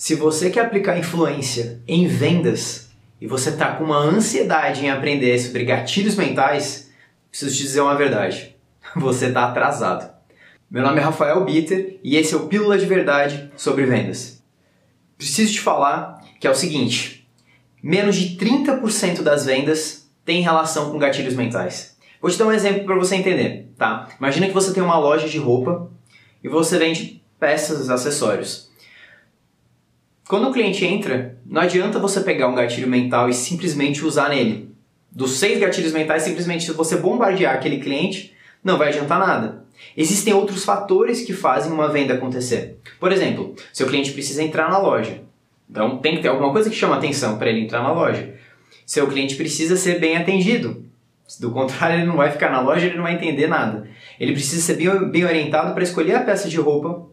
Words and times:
Se 0.00 0.14
você 0.14 0.48
quer 0.48 0.64
aplicar 0.64 0.98
influência 0.98 1.82
em 1.86 2.06
vendas 2.06 2.88
e 3.20 3.26
você 3.26 3.50
está 3.50 3.72
com 3.72 3.84
uma 3.84 3.98
ansiedade 3.98 4.82
em 4.82 4.88
aprender 4.88 5.38
sobre 5.38 5.62
gatilhos 5.62 6.16
mentais, 6.16 6.90
preciso 7.28 7.54
te 7.54 7.62
dizer 7.64 7.82
uma 7.82 7.94
verdade. 7.94 8.56
Você 8.96 9.26
está 9.26 9.44
atrasado. 9.44 10.10
Meu 10.70 10.82
nome 10.82 11.00
é 11.00 11.02
Rafael 11.02 11.44
Bitter 11.44 12.00
e 12.02 12.16
esse 12.16 12.32
é 12.32 12.36
o 12.38 12.46
Pílula 12.46 12.78
de 12.78 12.86
Verdade 12.86 13.52
sobre 13.58 13.84
Vendas. 13.84 14.42
Preciso 15.18 15.52
te 15.52 15.60
falar 15.60 16.24
que 16.40 16.46
é 16.46 16.50
o 16.50 16.54
seguinte: 16.54 17.28
menos 17.82 18.16
de 18.16 18.38
30% 18.38 19.20
das 19.20 19.44
vendas 19.44 20.08
tem 20.24 20.40
relação 20.40 20.90
com 20.90 20.98
gatilhos 20.98 21.34
mentais. 21.34 21.94
Vou 22.22 22.30
te 22.30 22.38
dar 22.38 22.46
um 22.46 22.52
exemplo 22.52 22.86
para 22.86 22.96
você 22.96 23.16
entender, 23.16 23.70
tá? 23.76 24.08
Imagina 24.18 24.46
que 24.46 24.54
você 24.54 24.72
tem 24.72 24.82
uma 24.82 24.98
loja 24.98 25.28
de 25.28 25.36
roupa 25.36 25.90
e 26.42 26.48
você 26.48 26.78
vende 26.78 27.22
peças, 27.38 27.90
acessórios. 27.90 28.69
Quando 30.30 30.48
o 30.48 30.52
cliente 30.52 30.84
entra, 30.84 31.36
não 31.44 31.60
adianta 31.60 31.98
você 31.98 32.20
pegar 32.20 32.46
um 32.46 32.54
gatilho 32.54 32.86
mental 32.86 33.28
e 33.28 33.34
simplesmente 33.34 34.04
usar 34.04 34.28
nele. 34.28 34.70
Dos 35.10 35.32
seis 35.32 35.58
gatilhos 35.58 35.92
mentais, 35.92 36.22
simplesmente 36.22 36.66
se 36.66 36.72
você 36.72 36.98
bombardear 36.98 37.52
aquele 37.52 37.80
cliente, 37.80 38.32
não 38.62 38.78
vai 38.78 38.90
adiantar 38.90 39.18
nada. 39.18 39.64
Existem 39.96 40.32
outros 40.32 40.64
fatores 40.64 41.22
que 41.22 41.32
fazem 41.32 41.72
uma 41.72 41.88
venda 41.88 42.14
acontecer. 42.14 42.78
Por 43.00 43.10
exemplo, 43.10 43.56
seu 43.72 43.88
cliente 43.88 44.12
precisa 44.12 44.40
entrar 44.40 44.70
na 44.70 44.78
loja. 44.78 45.20
Então 45.68 45.98
tem 45.98 46.14
que 46.14 46.22
ter 46.22 46.28
alguma 46.28 46.52
coisa 46.52 46.70
que 46.70 46.76
chama 46.76 46.94
atenção 46.94 47.36
para 47.36 47.50
ele 47.50 47.62
entrar 47.62 47.82
na 47.82 47.90
loja. 47.90 48.32
Seu 48.86 49.08
cliente 49.08 49.34
precisa 49.34 49.76
ser 49.76 49.98
bem 49.98 50.16
atendido. 50.16 50.84
Do 51.40 51.50
contrário, 51.50 51.96
ele 51.96 52.06
não 52.06 52.16
vai 52.16 52.30
ficar 52.30 52.52
na 52.52 52.60
loja, 52.60 52.86
ele 52.86 52.96
não 52.96 53.02
vai 53.02 53.14
entender 53.14 53.48
nada. 53.48 53.88
Ele 54.20 54.32
precisa 54.32 54.62
ser 54.62 54.74
bem, 54.74 55.10
bem 55.10 55.24
orientado 55.24 55.74
para 55.74 55.82
escolher 55.82 56.14
a 56.14 56.22
peça 56.22 56.48
de 56.48 56.56
roupa 56.56 57.09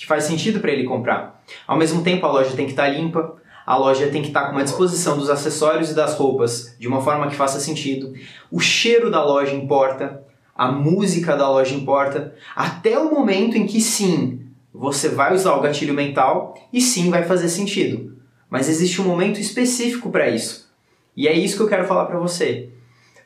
que 0.00 0.06
faz 0.06 0.24
sentido 0.24 0.60
para 0.60 0.72
ele 0.72 0.84
comprar. 0.84 1.44
Ao 1.66 1.76
mesmo 1.76 2.02
tempo, 2.02 2.24
a 2.24 2.32
loja 2.32 2.56
tem 2.56 2.64
que 2.64 2.72
estar 2.72 2.84
tá 2.84 2.88
limpa, 2.88 3.36
a 3.66 3.76
loja 3.76 4.08
tem 4.08 4.22
que 4.22 4.28
estar 4.28 4.40
tá 4.40 4.46
com 4.46 4.52
uma 4.52 4.64
disposição 4.64 5.18
dos 5.18 5.28
acessórios 5.28 5.90
e 5.90 5.94
das 5.94 6.14
roupas 6.14 6.74
de 6.78 6.88
uma 6.88 7.02
forma 7.02 7.28
que 7.28 7.36
faça 7.36 7.60
sentido. 7.60 8.14
O 8.50 8.60
cheiro 8.60 9.10
da 9.10 9.22
loja 9.22 9.54
importa, 9.54 10.22
a 10.56 10.72
música 10.72 11.36
da 11.36 11.50
loja 11.50 11.74
importa, 11.74 12.34
até 12.56 12.98
o 12.98 13.10
momento 13.10 13.58
em 13.58 13.66
que 13.66 13.78
sim, 13.78 14.40
você 14.72 15.10
vai 15.10 15.34
usar 15.34 15.54
o 15.54 15.60
gatilho 15.60 15.92
mental 15.92 16.54
e 16.72 16.80
sim 16.80 17.10
vai 17.10 17.24
fazer 17.24 17.50
sentido. 17.50 18.16
Mas 18.48 18.70
existe 18.70 19.02
um 19.02 19.04
momento 19.04 19.38
específico 19.38 20.08
para 20.08 20.30
isso. 20.30 20.72
E 21.14 21.28
é 21.28 21.34
isso 21.34 21.58
que 21.58 21.62
eu 21.62 21.68
quero 21.68 21.86
falar 21.86 22.06
para 22.06 22.18
você. 22.18 22.70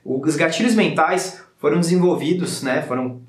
Os 0.05 0.35
gatilhos 0.35 0.75
mentais 0.75 1.41
foram 1.57 1.79
desenvolvidos, 1.79 2.65
né, 2.65 2.83
foram 2.83 3.23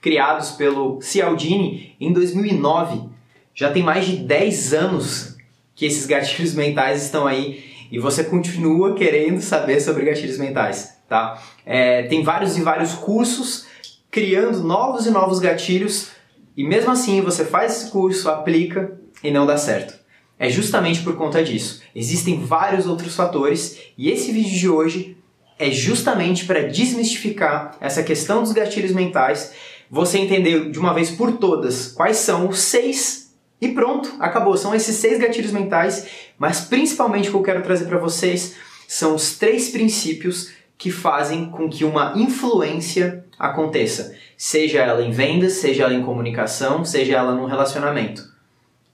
criados 0.00 0.52
pelo 0.52 1.00
Cialdini 1.02 1.94
em 2.00 2.12
2009. 2.12 3.08
Já 3.54 3.70
tem 3.70 3.82
mais 3.82 4.06
de 4.06 4.16
10 4.16 4.74
anos 4.74 5.36
que 5.74 5.84
esses 5.84 6.06
gatilhos 6.06 6.54
mentais 6.54 7.04
estão 7.04 7.26
aí 7.26 7.64
e 7.90 7.98
você 7.98 8.24
continua 8.24 8.94
querendo 8.94 9.40
saber 9.40 9.80
sobre 9.80 10.04
gatilhos 10.04 10.38
mentais, 10.38 10.96
tá? 11.08 11.42
É, 11.66 12.04
tem 12.04 12.22
vários 12.22 12.56
e 12.56 12.62
vários 12.62 12.94
cursos 12.94 13.66
criando 14.10 14.62
novos 14.62 15.06
e 15.06 15.10
novos 15.10 15.38
gatilhos 15.38 16.10
e 16.56 16.64
mesmo 16.64 16.90
assim 16.90 17.20
você 17.20 17.44
faz 17.44 17.76
esse 17.76 17.90
curso, 17.90 18.28
aplica 18.28 18.98
e 19.22 19.30
não 19.30 19.46
dá 19.46 19.56
certo. 19.56 19.98
É 20.38 20.48
justamente 20.48 21.02
por 21.02 21.16
conta 21.16 21.42
disso. 21.44 21.82
Existem 21.94 22.40
vários 22.40 22.86
outros 22.86 23.14
fatores 23.14 23.78
e 23.98 24.10
esse 24.10 24.32
vídeo 24.32 24.58
de 24.58 24.68
hoje 24.68 25.16
é 25.58 25.70
justamente 25.70 26.46
para 26.46 26.62
desmistificar 26.62 27.76
essa 27.80 28.02
questão 28.02 28.42
dos 28.42 28.52
gatilhos 28.52 28.92
mentais 28.92 29.52
você 29.90 30.18
entender 30.18 30.70
de 30.70 30.78
uma 30.78 30.94
vez 30.94 31.10
por 31.10 31.38
todas 31.38 31.88
quais 31.88 32.18
são 32.18 32.48
os 32.48 32.60
seis 32.60 33.34
e 33.60 33.68
pronto, 33.68 34.14
acabou. 34.20 34.56
São 34.56 34.74
esses 34.74 34.96
seis 34.96 35.18
gatilhos 35.18 35.52
mentais, 35.52 36.06
mas 36.38 36.60
principalmente 36.60 37.28
o 37.28 37.32
que 37.32 37.36
eu 37.38 37.42
quero 37.42 37.62
trazer 37.62 37.86
para 37.86 37.98
vocês 37.98 38.54
são 38.88 39.14
os 39.14 39.36
três 39.36 39.68
princípios 39.68 40.52
que 40.78 40.90
fazem 40.90 41.50
com 41.50 41.68
que 41.68 41.84
uma 41.84 42.14
influência 42.16 43.24
aconteça, 43.38 44.16
seja 44.36 44.80
ela 44.80 45.02
em 45.02 45.10
vendas, 45.10 45.54
seja 45.54 45.84
ela 45.84 45.92
em 45.92 46.02
comunicação, 46.02 46.84
seja 46.84 47.16
ela 47.16 47.34
num 47.34 47.44
relacionamento. 47.44 48.22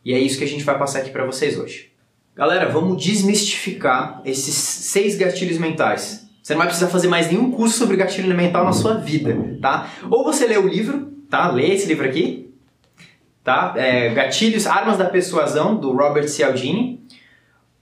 E 0.04 0.12
é 0.12 0.18
isso 0.18 0.38
que 0.38 0.44
a 0.44 0.48
gente 0.48 0.64
vai 0.64 0.78
passar 0.78 1.00
aqui 1.00 1.10
para 1.10 1.24
vocês 1.24 1.58
hoje. 1.58 1.92
Galera, 2.34 2.68
vamos 2.68 3.02
desmistificar 3.02 4.20
esses 4.24 4.54
seis 4.54 5.16
gatilhos 5.16 5.58
mentais. 5.58 6.25
Você 6.46 6.54
não 6.54 6.58
vai 6.58 6.68
precisar 6.68 6.86
fazer 6.86 7.08
mais 7.08 7.26
nenhum 7.26 7.50
curso 7.50 7.76
sobre 7.76 7.96
gatilho 7.96 8.32
mental 8.32 8.64
na 8.64 8.72
sua 8.72 8.94
vida, 8.94 9.36
tá? 9.60 9.90
Ou 10.08 10.22
você 10.22 10.46
lê 10.46 10.56
o 10.56 10.68
livro, 10.68 11.12
tá? 11.28 11.50
Lê 11.50 11.74
esse 11.74 11.88
livro 11.88 12.06
aqui, 12.06 12.54
tá? 13.42 13.74
É, 13.76 14.10
Gatilhos, 14.10 14.64
Armas 14.64 14.96
da 14.96 15.06
Persuasão, 15.06 15.74
do 15.74 15.90
Robert 15.90 16.28
Cialdini. 16.28 17.04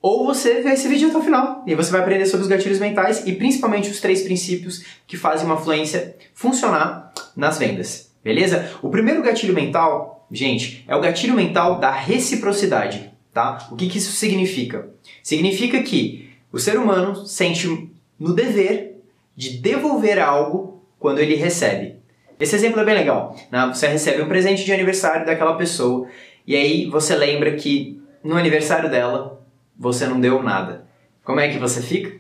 Ou 0.00 0.24
você 0.24 0.62
vê 0.62 0.70
esse 0.70 0.88
vídeo 0.88 1.10
até 1.10 1.18
o 1.18 1.22
final 1.22 1.62
e 1.66 1.74
você 1.74 1.92
vai 1.92 2.00
aprender 2.00 2.24
sobre 2.24 2.44
os 2.44 2.48
gatilhos 2.48 2.78
mentais 2.78 3.26
e 3.26 3.34
principalmente 3.34 3.90
os 3.90 4.00
três 4.00 4.22
princípios 4.22 4.82
que 5.06 5.18
fazem 5.18 5.44
uma 5.44 5.58
fluência 5.58 6.16
funcionar 6.32 7.12
nas 7.36 7.58
vendas, 7.58 8.14
beleza? 8.24 8.70
O 8.80 8.88
primeiro 8.88 9.22
gatilho 9.22 9.52
mental, 9.52 10.26
gente, 10.32 10.82
é 10.88 10.96
o 10.96 11.02
gatilho 11.02 11.34
mental 11.34 11.78
da 11.78 11.90
reciprocidade, 11.90 13.10
tá? 13.30 13.68
O 13.70 13.76
que, 13.76 13.90
que 13.90 13.98
isso 13.98 14.12
significa? 14.12 14.88
Significa 15.22 15.82
que 15.82 16.30
o 16.50 16.58
ser 16.58 16.78
humano 16.78 17.26
sente 17.26 17.92
no 18.24 18.32
dever 18.32 19.02
de 19.36 19.58
devolver 19.58 20.18
algo 20.18 20.82
quando 20.98 21.18
ele 21.18 21.34
recebe. 21.34 21.96
Esse 22.40 22.56
exemplo 22.56 22.80
é 22.80 22.84
bem 22.84 22.94
legal. 22.94 23.36
Né? 23.52 23.70
Você 23.72 23.86
recebe 23.86 24.22
um 24.22 24.28
presente 24.28 24.64
de 24.64 24.72
aniversário 24.72 25.26
daquela 25.26 25.56
pessoa 25.56 26.08
e 26.46 26.56
aí 26.56 26.86
você 26.86 27.14
lembra 27.14 27.52
que 27.52 28.02
no 28.22 28.34
aniversário 28.34 28.90
dela 28.90 29.44
você 29.78 30.06
não 30.06 30.18
deu 30.18 30.42
nada. 30.42 30.86
Como 31.22 31.38
é 31.38 31.48
que 31.48 31.58
você 31.58 31.82
fica? 31.82 32.18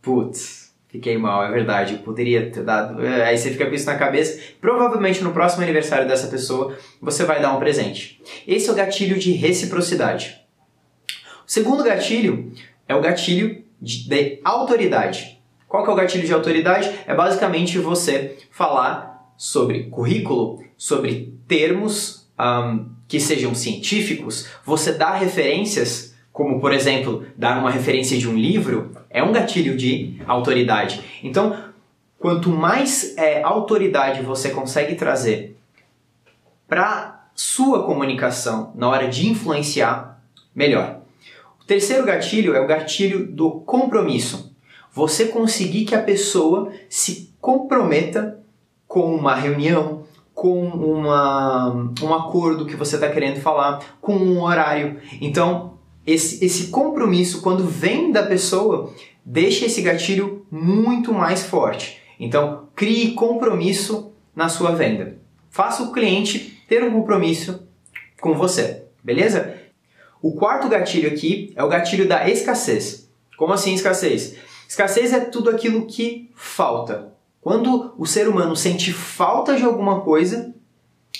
Putz, 0.00 0.74
fiquei 0.88 1.18
mal, 1.18 1.44
é 1.44 1.50
verdade, 1.50 1.94
eu 1.94 1.98
poderia 1.98 2.50
ter 2.50 2.62
dado. 2.62 3.04
É, 3.04 3.26
aí 3.26 3.36
você 3.36 3.50
fica 3.50 3.66
com 3.66 3.74
isso 3.74 3.84
na 3.84 3.98
cabeça. 3.98 4.40
Provavelmente 4.62 5.22
no 5.22 5.32
próximo 5.32 5.62
aniversário 5.62 6.08
dessa 6.08 6.28
pessoa 6.28 6.74
você 7.02 7.22
vai 7.24 7.42
dar 7.42 7.54
um 7.54 7.58
presente. 7.58 8.22
Esse 8.48 8.70
é 8.70 8.72
o 8.72 8.76
gatilho 8.76 9.18
de 9.18 9.32
reciprocidade. 9.32 10.40
O 11.46 11.50
segundo 11.50 11.84
gatilho 11.84 12.50
é 12.88 12.94
o 12.94 13.02
gatilho 13.02 13.62
de, 13.78 14.08
de 14.08 14.40
autoridade. 14.42 15.33
Qual 15.74 15.82
que 15.82 15.90
é 15.90 15.92
o 15.92 15.96
gatilho 15.96 16.24
de 16.24 16.32
autoridade? 16.32 16.88
É 17.04 17.12
basicamente 17.12 17.80
você 17.80 18.38
falar 18.48 19.28
sobre 19.36 19.88
currículo, 19.90 20.62
sobre 20.76 21.36
termos 21.48 22.30
um, 22.38 22.90
que 23.08 23.18
sejam 23.18 23.56
científicos, 23.56 24.48
você 24.64 24.92
dá 24.92 25.14
referências, 25.14 26.14
como 26.32 26.60
por 26.60 26.72
exemplo, 26.72 27.26
dar 27.36 27.58
uma 27.58 27.72
referência 27.72 28.16
de 28.16 28.28
um 28.28 28.36
livro, 28.36 28.92
é 29.10 29.20
um 29.20 29.32
gatilho 29.32 29.76
de 29.76 30.22
autoridade. 30.28 31.02
Então, 31.24 31.58
quanto 32.20 32.50
mais 32.50 33.18
é, 33.18 33.42
autoridade 33.42 34.22
você 34.22 34.50
consegue 34.50 34.94
trazer 34.94 35.56
para 36.68 37.26
sua 37.34 37.82
comunicação 37.82 38.70
na 38.76 38.88
hora 38.88 39.08
de 39.08 39.28
influenciar, 39.28 40.22
melhor. 40.54 41.00
O 41.60 41.64
terceiro 41.64 42.06
gatilho 42.06 42.54
é 42.54 42.60
o 42.60 42.66
gatilho 42.68 43.26
do 43.26 43.50
compromisso. 43.62 44.53
Você 44.94 45.26
conseguir 45.26 45.84
que 45.84 45.94
a 45.94 46.02
pessoa 46.02 46.72
se 46.88 47.34
comprometa 47.40 48.40
com 48.86 49.12
uma 49.12 49.34
reunião, 49.34 50.04
com 50.32 50.66
uma, 50.66 51.90
um 52.00 52.14
acordo 52.14 52.64
que 52.64 52.76
você 52.76 52.94
está 52.94 53.08
querendo 53.08 53.40
falar, 53.40 53.96
com 54.00 54.14
um 54.14 54.40
horário. 54.40 55.00
Então, 55.20 55.74
esse, 56.06 56.44
esse 56.44 56.68
compromisso, 56.68 57.42
quando 57.42 57.66
vem 57.66 58.12
da 58.12 58.22
pessoa, 58.22 58.92
deixa 59.24 59.66
esse 59.66 59.82
gatilho 59.82 60.46
muito 60.48 61.12
mais 61.12 61.44
forte. 61.44 62.00
Então, 62.20 62.68
crie 62.76 63.14
compromisso 63.14 64.12
na 64.34 64.48
sua 64.48 64.70
venda. 64.70 65.18
Faça 65.50 65.82
o 65.82 65.92
cliente 65.92 66.62
ter 66.68 66.84
um 66.84 66.92
compromisso 66.92 67.66
com 68.20 68.34
você, 68.34 68.84
beleza? 69.02 69.56
O 70.22 70.32
quarto 70.34 70.68
gatilho 70.68 71.08
aqui 71.08 71.52
é 71.56 71.64
o 71.64 71.68
gatilho 71.68 72.06
da 72.08 72.28
escassez. 72.28 73.10
Como 73.36 73.52
assim 73.52 73.74
escassez? 73.74 74.36
Escassez 74.68 75.12
é 75.12 75.20
tudo 75.20 75.50
aquilo 75.50 75.86
que 75.86 76.30
falta. 76.34 77.12
Quando 77.40 77.94
o 77.98 78.06
ser 78.06 78.28
humano 78.28 78.56
sente 78.56 78.92
falta 78.92 79.56
de 79.56 79.62
alguma 79.62 80.00
coisa, 80.00 80.54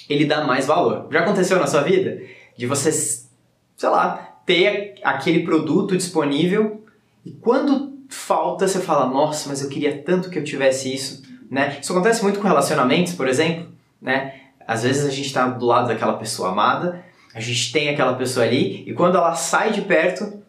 ele 0.08 0.24
dá 0.24 0.44
mais 0.44 0.66
valor. 0.66 1.08
Já 1.10 1.20
aconteceu 1.20 1.58
na 1.58 1.66
sua 1.66 1.82
vida? 1.82 2.22
De 2.56 2.66
você, 2.66 2.90
sei 2.92 3.88
lá, 3.88 4.40
ter 4.46 4.94
aquele 5.02 5.44
produto 5.44 5.96
disponível 5.96 6.82
e 7.24 7.32
quando 7.32 7.92
falta 8.08 8.66
você 8.66 8.80
fala, 8.80 9.06
nossa, 9.06 9.48
mas 9.48 9.62
eu 9.62 9.68
queria 9.68 10.02
tanto 10.02 10.30
que 10.30 10.38
eu 10.38 10.44
tivesse 10.44 10.92
isso, 10.92 11.22
né? 11.50 11.78
Isso 11.80 11.92
acontece 11.92 12.22
muito 12.22 12.38
com 12.38 12.46
relacionamentos, 12.46 13.14
por 13.14 13.28
exemplo, 13.28 13.68
né? 14.00 14.34
Às 14.66 14.82
vezes 14.82 15.04
a 15.04 15.10
gente 15.10 15.26
está 15.26 15.46
do 15.46 15.66
lado 15.66 15.88
daquela 15.88 16.14
pessoa 16.14 16.50
amada 16.50 17.04
a 17.34 17.40
gente 17.40 17.72
tem 17.72 17.88
aquela 17.88 18.14
pessoa 18.14 18.46
ali 18.46 18.84
e 18.88 18.94
quando 18.94 19.16
ela 19.16 19.34
sai 19.34 19.72
de 19.72 19.82
perto, 19.82 20.40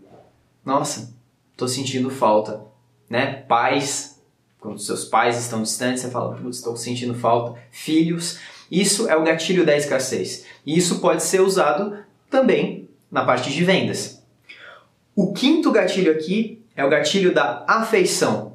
nossa, 0.63 1.15
tô 1.57 1.67
sentindo 1.67 2.11
falta, 2.11 2.61
né? 3.09 3.43
Pais, 3.47 4.21
quando 4.59 4.79
seus 4.79 5.05
pais 5.05 5.37
estão 5.39 5.61
distantes, 5.61 6.01
você 6.01 6.09
fala, 6.09 6.35
putz, 6.35 6.57
estou 6.57 6.75
sentindo 6.75 7.13
falta. 7.13 7.59
Filhos, 7.71 8.39
isso 8.69 9.07
é 9.07 9.15
o 9.15 9.23
gatilho 9.23 9.65
da 9.65 9.75
escassez. 9.75 10.45
E 10.65 10.77
isso 10.77 10.99
pode 10.99 11.23
ser 11.23 11.41
usado 11.41 11.97
também 12.29 12.89
na 13.11 13.23
parte 13.23 13.51
de 13.51 13.63
vendas. 13.63 14.23
O 15.15 15.31
quinto 15.33 15.71
gatilho 15.71 16.11
aqui 16.11 16.63
é 16.75 16.83
o 16.83 16.89
gatilho 16.89 17.33
da 17.33 17.63
afeição. 17.67 18.47
O 18.47 18.53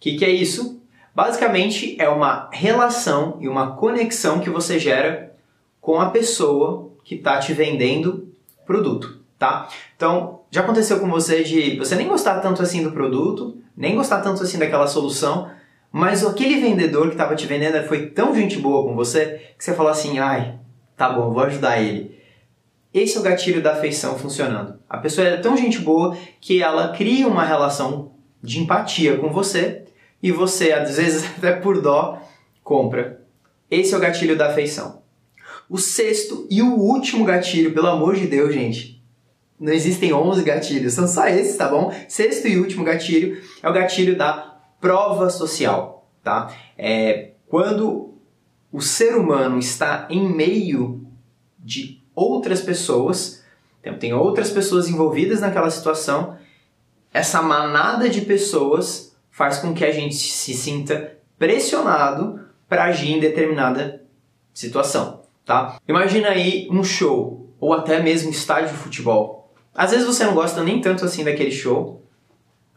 que, 0.00 0.16
que 0.16 0.24
é 0.24 0.30
isso? 0.30 0.82
Basicamente 1.14 1.96
é 2.00 2.08
uma 2.08 2.50
relação 2.52 3.38
e 3.40 3.48
uma 3.48 3.76
conexão 3.76 4.40
que 4.40 4.50
você 4.50 4.78
gera 4.78 5.34
com 5.80 6.00
a 6.00 6.10
pessoa 6.10 6.90
que 7.04 7.16
está 7.16 7.38
te 7.38 7.52
vendendo 7.52 8.32
produto, 8.64 9.20
tá? 9.38 9.68
Então, 9.96 10.41
já 10.52 10.60
aconteceu 10.60 11.00
com 11.00 11.08
você 11.08 11.42
de 11.42 11.78
você 11.78 11.94
nem 11.94 12.06
gostar 12.06 12.38
tanto 12.40 12.60
assim 12.60 12.82
do 12.82 12.92
produto, 12.92 13.56
nem 13.74 13.96
gostar 13.96 14.20
tanto 14.20 14.42
assim 14.42 14.58
daquela 14.58 14.86
solução, 14.86 15.50
mas 15.90 16.26
aquele 16.26 16.60
vendedor 16.60 17.06
que 17.06 17.14
estava 17.14 17.34
te 17.34 17.46
vendendo 17.46 17.82
foi 17.88 18.08
tão 18.08 18.34
gente 18.34 18.58
boa 18.58 18.84
com 18.84 18.94
você 18.94 19.40
que 19.56 19.64
você 19.64 19.72
falou 19.72 19.90
assim, 19.90 20.18
ai, 20.18 20.58
tá 20.94 21.08
bom, 21.08 21.32
vou 21.32 21.42
ajudar 21.44 21.80
ele. 21.80 22.20
Esse 22.92 23.16
é 23.16 23.20
o 23.20 23.22
gatilho 23.22 23.62
da 23.62 23.72
afeição 23.72 24.18
funcionando. 24.18 24.78
A 24.90 24.98
pessoa 24.98 25.26
é 25.26 25.38
tão 25.38 25.56
gente 25.56 25.78
boa 25.78 26.14
que 26.38 26.62
ela 26.62 26.88
cria 26.88 27.26
uma 27.26 27.46
relação 27.46 28.12
de 28.42 28.60
empatia 28.60 29.16
com 29.16 29.30
você 29.30 29.84
e 30.22 30.30
você, 30.30 30.72
às 30.72 30.98
vezes 30.98 31.24
até 31.38 31.52
por 31.52 31.80
dó, 31.80 32.20
compra. 32.62 33.22
Esse 33.70 33.94
é 33.94 33.96
o 33.96 34.00
gatilho 34.00 34.36
da 34.36 34.48
afeição. 34.48 35.00
O 35.66 35.78
sexto 35.78 36.46
e 36.50 36.60
o 36.60 36.74
último 36.74 37.24
gatilho, 37.24 37.72
pelo 37.72 37.86
amor 37.86 38.16
de 38.16 38.26
Deus, 38.26 38.52
gente. 38.52 38.91
Não 39.62 39.72
existem 39.72 40.12
11 40.12 40.42
gatilhos, 40.42 40.92
são 40.92 41.06
só 41.06 41.28
esses, 41.28 41.56
tá 41.56 41.68
bom? 41.68 41.94
Sexto 42.08 42.48
e 42.48 42.58
último 42.58 42.82
gatilho 42.82 43.40
é 43.62 43.70
o 43.70 43.72
gatilho 43.72 44.18
da 44.18 44.58
prova 44.80 45.30
social, 45.30 46.10
tá? 46.20 46.52
É 46.76 47.30
quando 47.48 48.12
o 48.72 48.80
ser 48.80 49.14
humano 49.14 49.60
está 49.60 50.08
em 50.10 50.28
meio 50.28 51.06
de 51.60 52.02
outras 52.12 52.60
pessoas, 52.60 53.44
então, 53.80 53.96
tem 53.98 54.12
outras 54.12 54.50
pessoas 54.50 54.88
envolvidas 54.88 55.40
naquela 55.40 55.70
situação, 55.70 56.36
essa 57.14 57.40
manada 57.40 58.08
de 58.08 58.22
pessoas 58.22 59.16
faz 59.30 59.58
com 59.58 59.72
que 59.72 59.84
a 59.84 59.92
gente 59.92 60.16
se 60.16 60.54
sinta 60.54 61.18
pressionado 61.38 62.40
para 62.68 62.84
agir 62.84 63.12
em 63.12 63.20
determinada 63.20 64.02
situação, 64.52 65.22
tá? 65.44 65.78
Imagina 65.86 66.30
aí 66.30 66.66
um 66.68 66.82
show 66.82 67.48
ou 67.60 67.72
até 67.72 68.02
mesmo 68.02 68.30
estádio 68.30 68.70
de 68.70 68.76
futebol. 68.76 69.41
Às 69.74 69.90
vezes 69.90 70.06
você 70.06 70.24
não 70.24 70.34
gosta 70.34 70.62
nem 70.62 70.80
tanto 70.80 71.04
assim 71.04 71.24
daquele 71.24 71.50
show. 71.50 72.04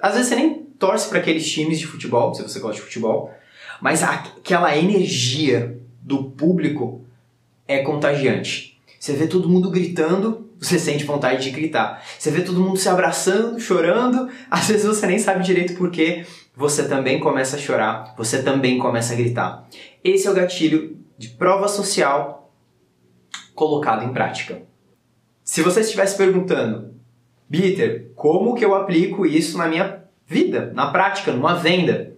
Às 0.02 0.14
vezes 0.14 0.30
você 0.30 0.36
nem 0.36 0.64
torce 0.80 1.10
para 1.10 1.20
aqueles 1.20 1.50
times 1.50 1.80
de 1.80 1.88
futebol, 1.88 2.34
se 2.34 2.44
você 2.44 2.60
gosta 2.60 2.76
de 2.76 2.82
futebol, 2.82 3.34
mas 3.82 4.04
aquela 4.04 4.76
energia 4.78 5.78
do 6.02 6.26
público 6.32 7.06
é 7.68 7.80
contagiante. 7.80 8.80
Você 9.00 9.14
vê 9.14 9.28
todo 9.28 9.50
mundo 9.50 9.70
gritando, 9.70 10.50
você 10.60 10.80
sente 10.80 11.04
vontade 11.04 11.44
de 11.44 11.52
gritar. 11.52 12.04
Você 12.18 12.32
vê 12.32 12.42
todo 12.42 12.62
mundo 12.62 12.78
se 12.78 12.90
abraçando, 12.90 13.60
chorando, 13.60 14.30
às 14.50 14.68
vezes 14.68 14.86
você 14.86 15.06
nem 15.06 15.20
sabe 15.20 15.44
direito 15.44 15.76
porquê, 15.76 16.26
você 16.56 16.88
também 16.88 17.20
começa 17.20 17.56
a 17.56 17.60
chorar, 17.60 18.14
você 18.18 18.42
também 18.42 18.78
começa 18.78 19.14
a 19.14 19.18
gritar. 19.18 19.68
Esse 20.04 20.28
é 20.28 20.32
o 20.32 20.34
gatilho 20.34 20.98
de 21.18 21.30
prova 21.30 21.68
social 21.68 22.52
colocado 23.54 24.04
em 24.04 24.14
prática. 24.14 24.62
Se 25.46 25.62
você 25.62 25.82
estivesse 25.82 26.18
perguntando, 26.18 26.96
Bitter, 27.48 28.10
como 28.16 28.56
que 28.56 28.66
eu 28.66 28.74
aplico 28.74 29.28
isso 29.28 29.60
na 29.60 29.68
minha 29.68 30.04
vida, 30.26 30.72
na 30.74 30.88
prática, 30.88 31.32
numa 31.32 31.54
venda? 31.54 32.14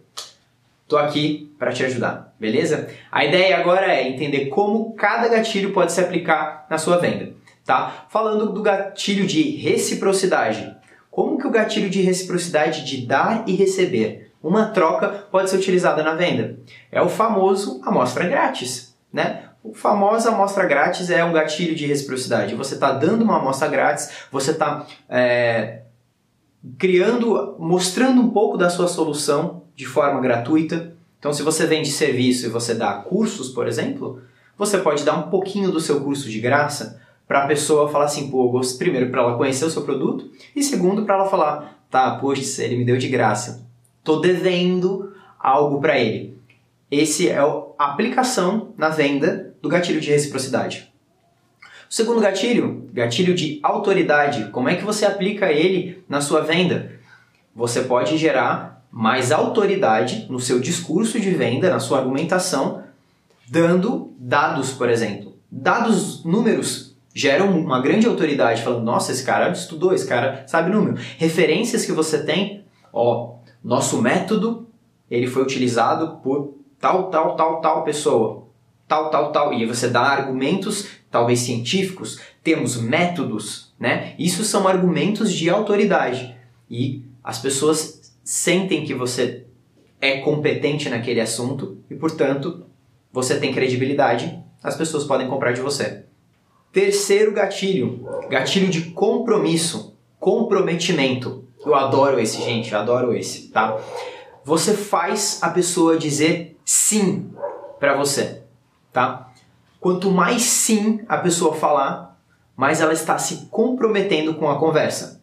Tô 0.87 0.97
aqui 0.97 1.53
para 1.59 1.73
te 1.73 1.83
ajudar, 1.83 2.33
beleza? 2.39 2.89
A 3.11 3.25
ideia 3.25 3.57
agora 3.57 3.93
é 3.93 4.07
entender 4.07 4.45
como 4.45 4.93
cada 4.93 5.27
gatilho 5.27 5.73
pode 5.73 5.91
se 5.91 5.99
aplicar 5.99 6.65
na 6.69 6.77
sua 6.77 6.99
venda, 6.99 7.33
tá? 7.65 8.05
Falando 8.07 8.53
do 8.53 8.61
gatilho 8.61 9.27
de 9.27 9.57
reciprocidade. 9.57 10.73
Como 11.11 11.37
que 11.37 11.47
o 11.47 11.51
gatilho 11.51 11.89
de 11.89 12.01
reciprocidade 12.01 12.85
de 12.85 13.05
dar 13.05 13.43
e 13.45 13.55
receber, 13.55 14.31
uma 14.41 14.67
troca, 14.67 15.09
pode 15.29 15.49
ser 15.49 15.57
utilizada 15.57 16.01
na 16.01 16.15
venda? 16.15 16.57
É 16.89 17.01
o 17.01 17.09
famoso 17.09 17.81
amostra 17.83 18.25
grátis, 18.25 18.97
né? 19.11 19.46
O 19.67 19.73
famoso 19.73 20.29
amostra 20.29 20.65
grátis 20.65 21.09
é 21.09 21.23
um 21.25 21.33
gatilho 21.33 21.75
de 21.75 21.85
reciprocidade. 21.85 22.55
Você 22.55 22.75
está 22.75 22.93
dando 22.93 23.23
uma 23.23 23.37
amostra 23.37 23.67
grátis, 23.67 24.09
você 24.31 24.51
está 24.51 24.87
é, 25.09 25.81
criando, 26.77 27.55
mostrando 27.59 28.21
um 28.21 28.29
pouco 28.29 28.57
da 28.57 28.69
sua 28.69 28.87
solução 28.87 29.63
de 29.75 29.85
forma 29.85 30.21
gratuita. 30.21 30.95
Então, 31.19 31.33
se 31.33 31.43
você 31.43 31.65
vende 31.65 31.89
serviço 31.89 32.45
e 32.45 32.49
você 32.49 32.73
dá 32.73 32.93
cursos, 32.93 33.49
por 33.49 33.67
exemplo, 33.67 34.21
você 34.57 34.77
pode 34.77 35.03
dar 35.03 35.17
um 35.17 35.29
pouquinho 35.29 35.69
do 35.69 35.81
seu 35.81 35.99
curso 35.99 36.29
de 36.29 36.39
graça 36.39 37.01
para 37.27 37.43
a 37.43 37.47
pessoa 37.47 37.89
falar 37.89 38.05
assim, 38.05 38.31
pô, 38.31 38.61
primeiro 38.77 39.11
para 39.11 39.21
ela 39.21 39.35
conhecer 39.35 39.65
o 39.65 39.69
seu 39.69 39.81
produto 39.81 40.31
e 40.55 40.63
segundo 40.63 41.03
para 41.03 41.15
ela 41.15 41.29
falar, 41.29 41.77
tá, 41.91 42.11
poxa, 42.11 42.63
ele 42.63 42.77
me 42.77 42.85
deu 42.85 42.97
de 42.97 43.09
graça, 43.09 43.67
tô 44.01 44.21
devendo 44.21 45.11
algo 45.37 45.81
para 45.81 45.99
ele. 45.99 46.39
Esse 46.89 47.27
é 47.27 47.39
a 47.39 47.63
aplicação 47.77 48.69
na 48.77 48.87
venda 48.87 49.46
do 49.67 49.69
gatilho 49.69 49.99
de 49.99 50.09
reciprocidade. 50.09 50.91
O 51.89 51.93
segundo 51.93 52.21
gatilho, 52.21 52.89
gatilho 52.93 53.35
de 53.35 53.59
autoridade. 53.61 54.49
Como 54.51 54.69
é 54.69 54.75
que 54.75 54.83
você 54.83 55.05
aplica 55.05 55.51
ele 55.51 56.03
na 56.07 56.21
sua 56.21 56.41
venda? 56.41 56.93
Você 57.53 57.81
pode 57.81 58.17
gerar 58.17 58.85
mais 58.89 59.31
autoridade 59.31 60.25
no 60.29 60.39
seu 60.39 60.59
discurso 60.59 61.19
de 61.19 61.29
venda, 61.31 61.69
na 61.69 61.79
sua 61.79 61.99
argumentação, 61.99 62.83
dando 63.49 64.13
dados, 64.17 64.71
por 64.71 64.89
exemplo. 64.89 65.35
Dados, 65.51 66.23
números 66.23 66.95
geram 67.13 67.57
uma 67.59 67.81
grande 67.81 68.07
autoridade, 68.07 68.61
falando, 68.61 68.83
nossa, 68.83 69.11
esse 69.11 69.23
cara 69.23 69.49
estudou, 69.49 69.93
esse 69.93 70.07
cara 70.07 70.43
sabe 70.47 70.71
número. 70.71 70.97
Referências 71.17 71.85
que 71.85 71.91
você 71.91 72.23
tem, 72.23 72.63
ó, 72.93 73.35
nosso 73.63 74.01
método, 74.01 74.67
ele 75.09 75.27
foi 75.27 75.41
utilizado 75.41 76.17
por 76.17 76.53
tal, 76.79 77.09
tal, 77.09 77.35
tal, 77.35 77.61
tal 77.61 77.83
pessoa, 77.83 78.46
tal, 78.87 79.09
tal, 79.09 79.31
tal, 79.31 79.53
e 79.53 79.65
você 79.65 79.89
dá 79.89 80.01
argumentos, 80.01 80.87
talvez 81.11 81.39
científicos, 81.39 82.19
temos 82.43 82.77
métodos, 82.77 83.73
né? 83.79 84.15
Isso 84.17 84.43
são 84.43 84.67
argumentos 84.67 85.33
de 85.33 85.49
autoridade. 85.49 86.35
E 86.69 87.03
as 87.23 87.39
pessoas 87.39 88.13
sentem 88.23 88.85
que 88.85 88.93
você 88.93 89.45
é 89.99 90.19
competente 90.19 90.89
naquele 90.89 91.19
assunto 91.19 91.77
e, 91.89 91.95
portanto, 91.95 92.65
você 93.11 93.39
tem 93.39 93.53
credibilidade, 93.53 94.41
as 94.63 94.75
pessoas 94.75 95.03
podem 95.03 95.27
comprar 95.27 95.51
de 95.51 95.61
você. 95.61 96.03
Terceiro 96.71 97.31
gatilho, 97.31 98.07
gatilho 98.29 98.69
de 98.69 98.91
compromisso, 98.91 99.97
comprometimento. 100.19 101.45
Eu 101.65 101.73
adoro 101.73 102.19
esse, 102.19 102.41
gente, 102.41 102.73
adoro 102.75 103.15
esse, 103.15 103.49
tá? 103.49 103.77
Você 104.45 104.73
faz 104.73 105.39
a 105.41 105.49
pessoa 105.49 105.97
dizer 105.97 106.57
sim 106.63 107.31
para 107.79 107.97
você, 107.97 108.43
tá? 108.97 109.29
Quanto 109.79 110.09
mais 110.09 110.41
sim 110.41 111.01
a 111.07 111.17
pessoa 111.17 111.53
falar, 111.53 112.19
mais 112.55 112.81
ela 112.81 112.93
está 112.93 113.19
se 113.19 113.45
comprometendo 113.51 114.33
com 114.33 114.49
a 114.49 114.57
conversa. 114.57 115.21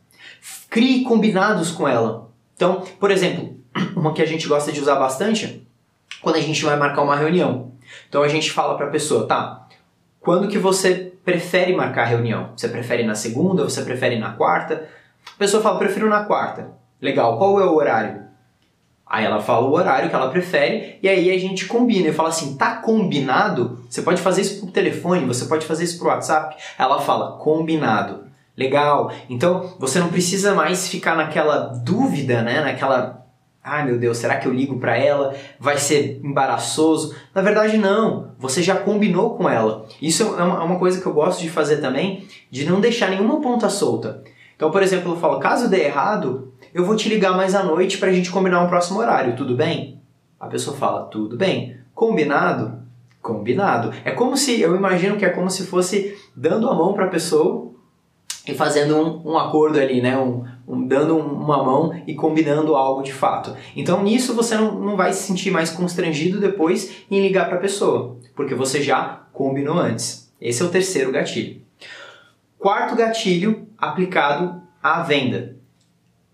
Crie 0.70 1.02
combinados 1.02 1.72
com 1.72 1.88
ela. 1.88 2.30
Então, 2.54 2.84
por 3.00 3.10
exemplo, 3.10 3.58
uma 3.96 4.12
que 4.12 4.22
a 4.22 4.26
gente 4.26 4.46
gosta 4.46 4.70
de 4.70 4.80
usar 4.80 4.94
bastante, 4.94 5.66
quando 6.22 6.36
a 6.36 6.40
gente 6.40 6.64
vai 6.64 6.76
marcar 6.76 7.02
uma 7.02 7.16
reunião. 7.16 7.72
Então 8.08 8.22
a 8.22 8.28
gente 8.28 8.52
fala 8.52 8.76
para 8.76 8.86
a 8.86 8.90
pessoa, 8.90 9.26
tá? 9.26 9.66
Quando 10.20 10.46
que 10.46 10.56
você 10.56 11.12
prefere 11.24 11.74
marcar 11.74 12.02
a 12.02 12.06
reunião? 12.06 12.52
Você 12.56 12.68
prefere 12.68 13.02
na 13.02 13.16
segunda? 13.16 13.64
Você 13.64 13.82
prefere 13.82 14.20
na 14.20 14.34
quarta? 14.34 14.88
A 15.34 15.36
pessoa 15.36 15.60
fala, 15.60 15.80
prefiro 15.80 16.08
na 16.08 16.24
quarta. 16.24 16.70
Legal, 17.02 17.38
qual 17.38 17.60
é 17.60 17.64
o 17.64 17.74
horário? 17.74 18.22
Aí 19.14 19.24
ela 19.24 19.40
fala 19.40 19.64
o 19.64 19.72
horário 19.72 20.10
que 20.10 20.16
ela 20.16 20.28
prefere 20.28 20.98
e 21.00 21.08
aí 21.08 21.30
a 21.30 21.38
gente 21.38 21.66
combina. 21.66 22.08
Eu 22.08 22.14
falo 22.14 22.30
assim, 22.30 22.56
tá 22.56 22.74
combinado? 22.78 23.78
Você 23.88 24.02
pode 24.02 24.20
fazer 24.20 24.40
isso 24.40 24.60
por 24.60 24.72
telefone, 24.72 25.24
você 25.24 25.44
pode 25.44 25.64
fazer 25.66 25.84
isso 25.84 26.00
por 26.00 26.08
WhatsApp. 26.08 26.56
Ela 26.76 27.00
fala, 27.00 27.38
combinado. 27.38 28.24
Legal. 28.56 29.12
Então 29.30 29.72
você 29.78 30.00
não 30.00 30.08
precisa 30.08 30.52
mais 30.52 30.88
ficar 30.88 31.14
naquela 31.14 31.58
dúvida, 31.84 32.42
né? 32.42 32.60
Naquela, 32.60 33.24
ai 33.62 33.84
meu 33.84 34.00
Deus, 34.00 34.18
será 34.18 34.34
que 34.34 34.48
eu 34.48 34.52
ligo 34.52 34.80
para 34.80 34.96
ela? 34.96 35.32
Vai 35.60 35.78
ser 35.78 36.20
embaraçoso? 36.24 37.14
Na 37.32 37.40
verdade 37.40 37.78
não. 37.78 38.32
Você 38.36 38.64
já 38.64 38.74
combinou 38.74 39.36
com 39.36 39.48
ela. 39.48 39.86
Isso 40.02 40.24
é 40.24 40.42
uma 40.42 40.74
é 40.74 40.78
coisa 40.80 41.00
que 41.00 41.06
eu 41.06 41.14
gosto 41.14 41.40
de 41.40 41.50
fazer 41.50 41.76
também, 41.76 42.26
de 42.50 42.68
não 42.68 42.80
deixar 42.80 43.10
nenhuma 43.10 43.40
ponta 43.40 43.68
solta. 43.68 44.24
Então, 44.56 44.70
por 44.70 44.82
exemplo, 44.82 45.12
eu 45.12 45.16
falo, 45.16 45.40
caso 45.40 45.68
dê 45.68 45.84
errado, 45.84 46.52
eu 46.74 46.84
vou 46.84 46.96
te 46.96 47.08
ligar 47.08 47.36
mais 47.36 47.54
à 47.54 47.62
noite 47.62 47.98
para 47.98 48.08
a 48.08 48.12
gente 48.12 48.32
combinar 48.32 48.60
um 48.60 48.68
próximo 48.68 48.98
horário, 48.98 49.36
tudo 49.36 49.54
bem? 49.54 50.00
A 50.40 50.48
pessoa 50.48 50.76
fala, 50.76 51.04
tudo 51.04 51.36
bem. 51.36 51.76
Combinado? 51.94 52.82
Combinado. 53.22 53.92
É 54.04 54.10
como 54.10 54.36
se, 54.36 54.60
eu 54.60 54.74
imagino 54.74 55.16
que 55.16 55.24
é 55.24 55.30
como 55.30 55.48
se 55.48 55.66
fosse 55.66 56.18
dando 56.34 56.68
a 56.68 56.74
mão 56.74 56.92
para 56.92 57.04
a 57.04 57.08
pessoa 57.08 57.72
e 58.46 58.52
fazendo 58.52 58.96
um, 58.96 59.32
um 59.32 59.38
acordo 59.38 59.78
ali, 59.78 60.02
né? 60.02 60.18
Um, 60.18 60.44
um, 60.66 60.84
dando 60.84 61.16
uma 61.16 61.62
mão 61.62 61.94
e 62.08 62.14
combinando 62.14 62.74
algo 62.74 63.04
de 63.04 63.12
fato. 63.12 63.56
Então 63.76 64.02
nisso 64.02 64.34
você 64.34 64.56
não, 64.56 64.74
não 64.74 64.96
vai 64.96 65.12
se 65.12 65.22
sentir 65.22 65.52
mais 65.52 65.70
constrangido 65.70 66.40
depois 66.40 67.04
em 67.08 67.22
ligar 67.22 67.46
para 67.46 67.56
a 67.56 67.60
pessoa, 67.60 68.18
porque 68.34 68.54
você 68.54 68.82
já 68.82 69.22
combinou 69.32 69.78
antes. 69.78 70.30
Esse 70.40 70.60
é 70.60 70.64
o 70.64 70.70
terceiro 70.70 71.12
gatilho. 71.12 71.62
Quarto 72.58 72.96
gatilho 72.96 73.68
aplicado 73.78 74.60
à 74.82 75.02
venda. 75.02 75.54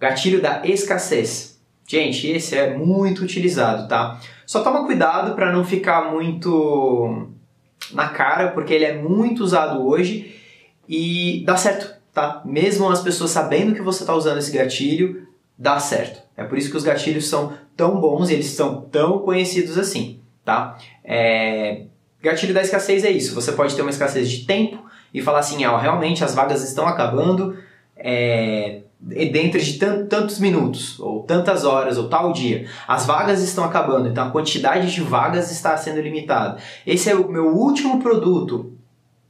Gatilho 0.00 0.40
da 0.40 0.62
escassez. 0.64 1.61
Gente, 1.87 2.26
esse 2.28 2.57
é 2.57 2.75
muito 2.75 3.23
utilizado, 3.23 3.87
tá? 3.87 4.19
Só 4.47 4.62
toma 4.62 4.87
cuidado 4.87 5.35
para 5.35 5.52
não 5.52 5.64
ficar 5.64 6.11
muito 6.11 7.28
na 7.92 8.09
cara, 8.09 8.49
porque 8.49 8.73
ele 8.73 8.85
é 8.85 8.95
muito 8.95 9.42
usado 9.42 9.87
hoje 9.87 10.35
e 10.88 11.42
dá 11.45 11.57
certo, 11.57 11.95
tá? 12.14 12.42
Mesmo 12.45 12.88
as 12.88 13.02
pessoas 13.02 13.30
sabendo 13.30 13.75
que 13.75 13.83
você 13.83 14.02
está 14.02 14.14
usando 14.14 14.38
esse 14.38 14.57
gatilho, 14.57 15.26
dá 15.59 15.78
certo. 15.78 16.23
É 16.37 16.45
por 16.45 16.57
isso 16.57 16.71
que 16.71 16.76
os 16.76 16.85
gatilhos 16.85 17.28
são 17.28 17.52
tão 17.76 18.00
bons 18.00 18.30
e 18.30 18.35
eles 18.35 18.47
são 18.47 18.83
tão 18.83 19.19
conhecidos 19.19 19.76
assim, 19.76 20.21
tá? 20.45 20.78
É... 21.04 21.83
Gatilho 22.23 22.54
da 22.54 22.62
escassez 22.62 23.04
é 23.04 23.11
isso. 23.11 23.35
Você 23.35 23.52
pode 23.52 23.75
ter 23.75 23.83
uma 23.83 23.90
escassez 23.90 24.30
de 24.30 24.47
tempo 24.47 24.85
e 25.12 25.21
falar 25.21 25.40
assim, 25.40 25.64
ó, 25.66 25.76
realmente 25.76 26.23
as 26.23 26.35
vagas 26.35 26.62
estão 26.62 26.87
acabando 26.87 27.57
é... 27.97 28.83
dentro 29.00 29.59
de 29.59 29.78
tantos 29.78 30.38
minutos, 30.38 31.00
ou 31.00 31.23
tantas 31.23 31.64
horas, 31.64 31.97
ou 31.97 32.09
tal 32.09 32.33
dia. 32.33 32.66
As 32.87 33.07
vagas 33.07 33.42
estão 33.42 33.64
acabando, 33.64 34.09
então 34.09 34.26
a 34.26 34.30
quantidade 34.30 34.92
de 34.92 35.00
vagas 35.00 35.50
está 35.50 35.76
sendo 35.76 36.00
limitada. 36.00 36.59
Esse 36.87 37.09
é 37.09 37.14
o 37.14 37.30
meu 37.30 37.57
último 37.57 38.00
produto. 38.00 38.75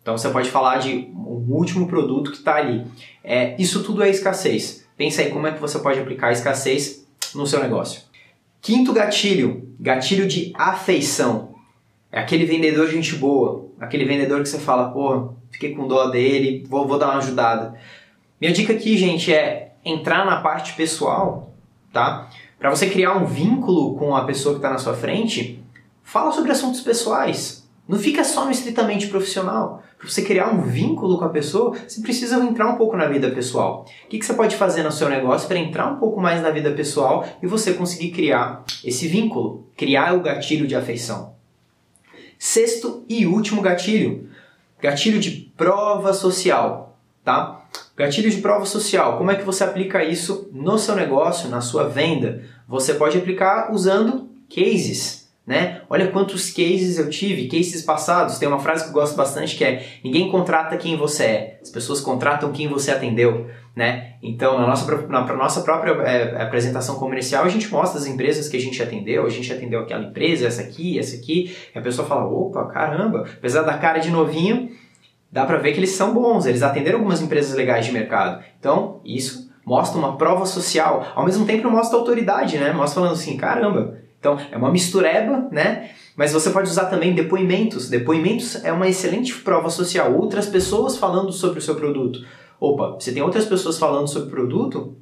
Então 0.03 0.19
você 0.19 0.29
pode 0.31 0.51
falar 0.51 0.79
de 0.79 1.11
um 1.15 1.47
último 1.51 1.87
produto 1.87 2.33
que 2.33 2.39
está 2.39 2.57
ali. 2.57 2.85
É, 3.23 3.55
isso 3.61 3.85
tudo 3.85 4.03
é 4.03 4.11
escassez. 4.11 4.85
Pensa 4.97 5.23
aí 5.23 5.31
como 5.31 5.47
é 5.47 5.53
que 5.53 5.61
você 5.61 5.79
pode 5.79 6.01
aplicar 6.01 6.29
a 6.29 6.33
escassez 6.33 7.07
no 7.35 7.47
seu 7.47 7.61
negócio. 7.61 8.03
Quinto 8.61 8.93
gatilho, 8.93 9.69
gatilho 9.79 10.27
de 10.27 10.53
afeição. 10.57 11.55
É 12.11 12.19
aquele 12.19 12.45
vendedor 12.45 12.89
gente 12.89 13.15
boa, 13.15 13.69
aquele 13.79 14.05
vendedor 14.05 14.43
que 14.43 14.49
você 14.49 14.59
fala, 14.59 14.91
pô, 14.91 15.33
fiquei 15.51 15.75
com 15.75 15.87
dó 15.87 16.09
dele, 16.09 16.67
vou, 16.69 16.87
vou 16.87 16.99
dar 16.99 17.11
uma 17.11 17.19
ajudada. 17.19 17.79
Minha 18.41 18.55
dica 18.55 18.73
aqui, 18.73 18.97
gente, 18.97 19.31
é 19.31 19.73
entrar 19.85 20.25
na 20.25 20.41
parte 20.41 20.73
pessoal, 20.73 21.53
tá? 21.93 22.31
Para 22.59 22.71
você 22.71 22.89
criar 22.89 23.15
um 23.15 23.27
vínculo 23.27 23.97
com 23.97 24.17
a 24.17 24.25
pessoa 24.25 24.55
que 24.55 24.61
está 24.61 24.71
na 24.71 24.79
sua 24.79 24.95
frente, 24.95 25.63
fala 26.03 26.33
sobre 26.33 26.51
assuntos 26.51 26.81
pessoais. 26.81 27.69
Não 27.87 27.99
fica 27.99 28.25
só 28.25 28.47
no 28.47 28.51
estritamente 28.51 29.09
profissional. 29.09 29.83
Para 29.99 30.09
você 30.09 30.23
criar 30.23 30.49
um 30.55 30.63
vínculo 30.63 31.19
com 31.19 31.25
a 31.27 31.29
pessoa, 31.29 31.77
você 31.87 32.01
precisa 32.01 32.37
entrar 32.37 32.69
um 32.69 32.77
pouco 32.77 32.97
na 32.97 33.07
vida 33.07 33.31
pessoal. 33.31 33.85
O 34.07 34.09
que, 34.09 34.19
que 34.19 34.25
você 34.25 34.33
pode 34.33 34.57
fazer 34.57 34.83
no 34.83 34.93
seu 34.93 35.11
negócio 35.11 35.47
para 35.47 35.59
entrar 35.59 35.93
um 35.93 35.97
pouco 35.97 36.19
mais 36.19 36.41
na 36.41 36.51
vida 36.51 36.71
pessoal 36.71 37.27
e 37.43 37.47
você 37.47 37.75
conseguir 37.75 38.11
criar 38.11 38.65
esse 38.83 39.07
vínculo, 39.07 39.67
criar 39.77 40.15
o 40.15 40.21
gatilho 40.21 40.67
de 40.67 40.75
afeição? 40.75 41.35
Sexto 42.39 43.05
e 43.07 43.27
último 43.27 43.61
gatilho, 43.61 44.31
gatilho 44.81 45.21
de 45.21 45.53
prova 45.59 46.15
social, 46.15 46.99
tá? 47.23 47.60
Gatilho 48.01 48.31
de 48.31 48.39
prova 48.39 48.65
social, 48.65 49.19
como 49.19 49.31
é 49.31 49.35
que 49.35 49.45
você 49.45 49.63
aplica 49.63 50.03
isso 50.03 50.49
no 50.55 50.79
seu 50.79 50.97
negócio, 50.97 51.51
na 51.51 51.61
sua 51.61 51.87
venda? 51.87 52.43
Você 52.67 52.95
pode 52.95 53.19
aplicar 53.19 53.71
usando 53.71 54.31
cases 54.49 55.21
né? 55.51 55.81
Olha 55.91 56.07
quantos 56.13 56.51
cases 56.51 56.97
eu 56.97 57.11
tive, 57.11 57.49
cases 57.49 57.83
passados. 57.83 58.39
Tem 58.39 58.49
uma 58.49 58.61
frase 58.61 58.85
que 58.85 58.91
eu 58.91 58.95
gosto 58.95 59.17
bastante 59.17 59.57
que 59.57 59.65
é: 59.65 59.85
ninguém 60.05 60.31
contrata 60.31 60.77
quem 60.77 60.97
você 60.97 61.25
é, 61.25 61.59
as 61.61 61.71
pessoas 61.71 62.01
contratam 62.01 62.53
quem 62.53 62.69
você 62.69 62.93
atendeu, 62.93 63.49
né? 63.75 64.15
Então, 64.23 64.61
na 64.61 64.69
nossa, 64.69 65.09
na 65.09 65.35
nossa 65.35 65.63
própria 65.63 65.91
é, 66.03 66.41
apresentação 66.41 66.95
comercial, 67.01 67.45
a 67.45 67.49
gente 67.49 67.69
mostra 67.69 67.99
as 67.99 68.07
empresas 68.07 68.49
que 68.49 68.57
a 68.57 68.61
gente 68.61 68.81
atendeu. 68.81 69.27
A 69.27 69.29
gente 69.29 69.53
atendeu 69.53 69.81
aquela 69.81 70.05
empresa, 70.05 70.47
essa 70.47 70.63
aqui, 70.63 70.97
essa 70.99 71.17
aqui. 71.17 71.57
E 71.75 71.77
a 71.77 71.83
pessoa 71.83 72.07
fala: 72.07 72.27
opa, 72.27 72.67
caramba, 72.67 73.25
apesar 73.37 73.63
da 73.63 73.77
cara 73.77 73.99
de 73.99 74.11
novinho, 74.11 74.71
dá 75.31 75.45
para 75.45 75.59
ver 75.59 75.73
que 75.73 75.79
eles 75.79 75.93
são 75.93 76.13
bons. 76.13 76.47
Eles 76.47 76.63
atenderam 76.63 76.99
algumas 76.99 77.21
empresas 77.21 77.55
legais 77.55 77.87
de 77.87 77.93
mercado. 77.93 78.43
Então, 78.59 79.01
isso 79.05 79.51
mostra 79.65 79.99
uma 79.99 80.17
prova 80.17 80.47
social. 80.47 81.07
Ao 81.15 81.25
mesmo 81.25 81.47
tempo, 81.47 81.71
mostra 81.71 81.99
autoridade, 81.99 82.59
né? 82.59 82.73
Mostra 82.73 83.01
falando 83.03 83.15
assim: 83.15 83.37
caramba 83.37 84.01
então, 84.21 84.39
é 84.53 84.57
uma 84.57 84.71
mistureba, 84.71 85.49
né? 85.51 85.91
Mas 86.15 86.35
você 86.35 86.51
pode 86.51 86.69
usar 86.69 86.87
também 86.87 87.15
depoimentos. 87.15 87.89
Depoimentos 87.89 88.63
é 88.63 88.71
uma 88.71 88.87
excelente 88.87 89.35
prova 89.37 89.71
social. 89.71 90.15
Outras 90.15 90.47
pessoas 90.47 90.99
falando 90.99 91.33
sobre 91.33 91.59
o 91.59 91.63
seu 91.63 91.75
produto. 91.75 92.23
Opa, 92.61 92.99
você 93.01 93.13
tem 93.13 93.23
outras 93.23 93.47
pessoas 93.47 93.79
falando 93.79 94.07
sobre 94.07 94.29
o 94.29 94.31
produto, 94.31 94.95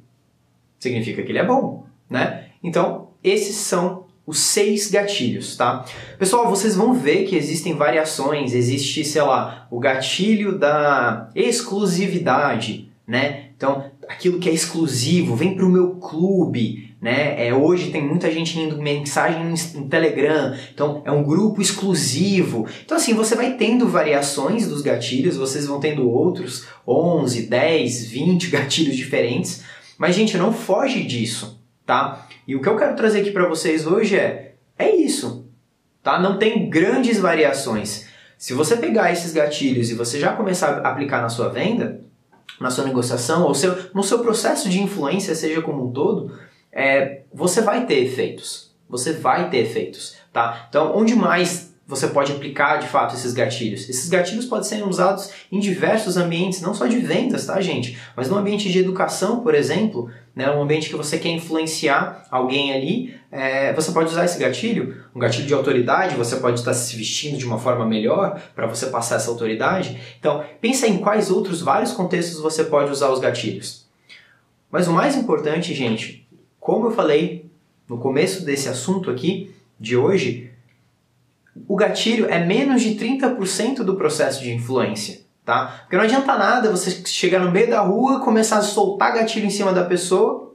significa 0.79 1.21
que 1.21 1.29
ele 1.29 1.39
é 1.39 1.45
bom, 1.45 1.85
né? 2.09 2.45
Então, 2.63 3.09
esses 3.21 3.57
são 3.57 3.98
os 4.29 4.37
seis 4.41 4.91
gatilhos, 4.91 5.57
tá? 5.57 5.83
Pessoal, 6.19 6.47
vocês 6.47 6.75
vão 6.75 6.93
ver 6.93 7.25
que 7.25 7.35
existem 7.35 7.73
variações. 7.73 8.53
Existe, 8.53 9.03
sei 9.03 9.23
lá, 9.23 9.67
o 9.71 9.79
gatilho 9.79 10.55
da 10.55 11.31
exclusividade, 11.33 12.91
né? 13.07 13.45
Então, 13.57 13.85
aquilo 14.07 14.37
que 14.37 14.47
é 14.47 14.53
exclusivo, 14.53 15.35
vem 15.35 15.55
para 15.55 15.65
o 15.65 15.69
meu 15.69 15.95
clube, 15.95 16.93
né? 17.01 17.47
É, 17.47 17.55
hoje 17.55 17.89
tem 17.89 18.05
muita 18.05 18.31
gente 18.31 18.59
indo 18.59 18.79
mensagem 18.79 19.51
no 19.73 19.89
Telegram, 19.89 20.55
então 20.71 21.01
é 21.03 21.11
um 21.11 21.23
grupo 21.23 21.59
exclusivo. 21.59 22.67
Então 22.85 22.97
assim, 22.97 23.15
você 23.15 23.33
vai 23.35 23.55
tendo 23.55 23.87
variações 23.87 24.67
dos 24.67 24.83
gatilhos, 24.83 25.37
vocês 25.37 25.65
vão 25.65 25.79
tendo 25.79 26.07
outros 26.07 26.67
11, 26.87 27.47
10, 27.47 28.05
20 28.05 28.47
gatilhos 28.51 28.95
diferentes, 28.95 29.63
mas 29.97 30.15
gente, 30.15 30.37
não 30.37 30.53
foge 30.53 31.03
disso, 31.03 31.58
tá? 31.89 32.27
E 32.47 32.55
o 32.55 32.61
que 32.61 32.69
eu 32.69 32.77
quero 32.77 32.95
trazer 32.95 33.21
aqui 33.21 33.31
para 33.31 33.47
vocês 33.47 33.87
hoje 33.87 34.15
é 34.15 34.53
é 34.77 34.95
isso, 34.95 35.49
tá? 36.03 36.19
Não 36.19 36.37
tem 36.37 36.69
grandes 36.69 37.19
variações. 37.19 38.05
Se 38.37 38.53
você 38.53 38.77
pegar 38.77 39.11
esses 39.11 39.33
gatilhos 39.33 39.89
e 39.89 39.95
você 39.95 40.19
já 40.19 40.33
começar 40.33 40.81
a 40.81 40.89
aplicar 40.91 41.19
na 41.19 41.29
sua 41.29 41.49
venda, 41.49 42.01
na 42.61 42.69
sua 42.69 42.85
negociação, 42.85 43.43
ou 43.43 43.55
seu, 43.55 43.75
no 43.91 44.03
seu 44.03 44.19
processo 44.19 44.69
de 44.69 44.79
influência, 44.79 45.33
seja 45.33 45.63
como 45.63 45.87
um 45.87 45.91
todo, 45.91 46.31
é, 46.71 47.23
você 47.33 47.59
vai 47.59 47.87
ter 47.87 48.03
efeitos. 48.03 48.71
Você 48.87 49.13
vai 49.13 49.49
ter 49.49 49.57
efeitos, 49.57 50.15
tá? 50.31 50.67
Então, 50.69 50.95
onde 50.95 51.15
mais 51.15 51.68
você 51.89 52.07
pode 52.07 52.31
aplicar 52.31 52.77
de 52.77 52.87
fato 52.87 53.15
esses 53.15 53.33
gatilhos? 53.33 53.89
Esses 53.89 54.07
gatilhos 54.09 54.45
podem 54.45 54.63
ser 54.63 54.87
usados 54.87 55.31
em 55.51 55.59
diversos 55.59 56.17
ambientes, 56.17 56.61
não 56.61 56.71
só 56.71 56.85
de 56.85 56.99
vendas, 56.99 57.47
tá, 57.47 57.59
gente? 57.59 57.97
Mas 58.15 58.29
no 58.29 58.37
ambiente 58.37 58.71
de 58.71 58.77
educação, 58.77 59.39
por 59.39 59.55
exemplo, 59.55 60.07
né, 60.35 60.51
um 60.51 60.61
ambiente 60.61 60.87
que 60.87 60.95
você 60.95 61.17
quer 61.17 61.29
influenciar 61.29 62.27
alguém 62.29 62.71
ali, 62.71 63.15
é, 63.31 63.73
você 63.73 63.91
pode 63.91 64.11
usar 64.11 64.23
esse 64.23 64.37
gatilho, 64.37 65.03
um 65.15 65.19
gatilho 65.19 65.47
de 65.47 65.53
autoridade, 65.55 66.15
você 66.15 66.35
pode 66.35 66.59
estar 66.59 66.75
se 66.75 66.95
vestindo 66.95 67.39
de 67.39 67.45
uma 67.45 67.57
forma 67.57 67.87
melhor 67.87 68.39
para 68.53 68.67
você 68.67 68.85
passar 68.85 69.15
essa 69.15 69.31
autoridade. 69.31 69.99
Então, 70.19 70.43
pensa 70.61 70.87
em 70.87 70.99
quais 70.99 71.31
outros 71.31 71.59
vários 71.59 71.91
contextos 71.91 72.39
você 72.39 72.65
pode 72.65 72.91
usar 72.91 73.09
os 73.09 73.19
gatilhos. 73.19 73.87
Mas 74.69 74.87
o 74.87 74.93
mais 74.93 75.15
importante, 75.15 75.73
gente, 75.73 76.27
como 76.59 76.85
eu 76.85 76.91
falei 76.91 77.49
no 77.87 77.97
começo 77.97 78.45
desse 78.45 78.69
assunto 78.69 79.09
aqui 79.09 79.55
de 79.79 79.97
hoje, 79.97 80.48
o 81.67 81.75
gatilho 81.75 82.29
é 82.29 82.43
menos 82.43 82.81
de 82.81 82.95
30% 82.95 83.77
do 83.77 83.95
processo 83.95 84.41
de 84.41 84.53
influência, 84.53 85.21
tá? 85.45 85.81
Porque 85.81 85.95
não 85.95 86.03
adianta 86.03 86.37
nada 86.37 86.71
você 86.71 87.03
chegar 87.05 87.39
no 87.39 87.51
meio 87.51 87.69
da 87.69 87.81
rua, 87.81 88.19
começar 88.19 88.57
a 88.57 88.61
soltar 88.61 89.13
gatilho 89.13 89.45
em 89.45 89.51
cima 89.51 89.73
da 89.73 89.83
pessoa, 89.83 90.53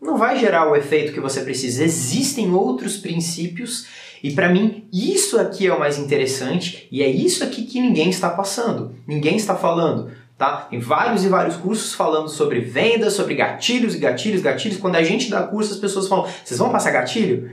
não 0.00 0.18
vai 0.18 0.38
gerar 0.38 0.70
o 0.70 0.76
efeito 0.76 1.12
que 1.12 1.20
você 1.20 1.40
precisa. 1.40 1.82
Existem 1.82 2.52
outros 2.52 2.96
princípios 2.96 3.86
e 4.22 4.32
para 4.32 4.48
mim 4.48 4.86
isso 4.92 5.38
aqui 5.38 5.66
é 5.66 5.72
o 5.72 5.78
mais 5.78 5.98
interessante 5.98 6.86
e 6.90 7.02
é 7.02 7.08
isso 7.08 7.42
aqui 7.42 7.64
que 7.64 7.80
ninguém 7.80 8.10
está 8.10 8.30
passando, 8.30 8.94
ninguém 9.06 9.36
está 9.36 9.54
falando. 9.54 10.12
Tá? 10.36 10.66
Tem 10.68 10.80
vários 10.80 11.24
e 11.24 11.28
vários 11.28 11.56
cursos 11.56 11.94
falando 11.94 12.28
sobre 12.28 12.60
vendas, 12.60 13.12
sobre 13.12 13.36
gatilhos 13.36 13.94
e 13.94 13.98
gatilhos, 13.98 14.42
gatilhos. 14.42 14.78
Quando 14.78 14.96
a 14.96 15.02
gente 15.02 15.30
dá 15.30 15.44
curso, 15.44 15.72
as 15.72 15.78
pessoas 15.78 16.08
falam: 16.08 16.28
vocês 16.44 16.58
vão 16.58 16.70
passar 16.70 16.90
gatilho? 16.90 17.50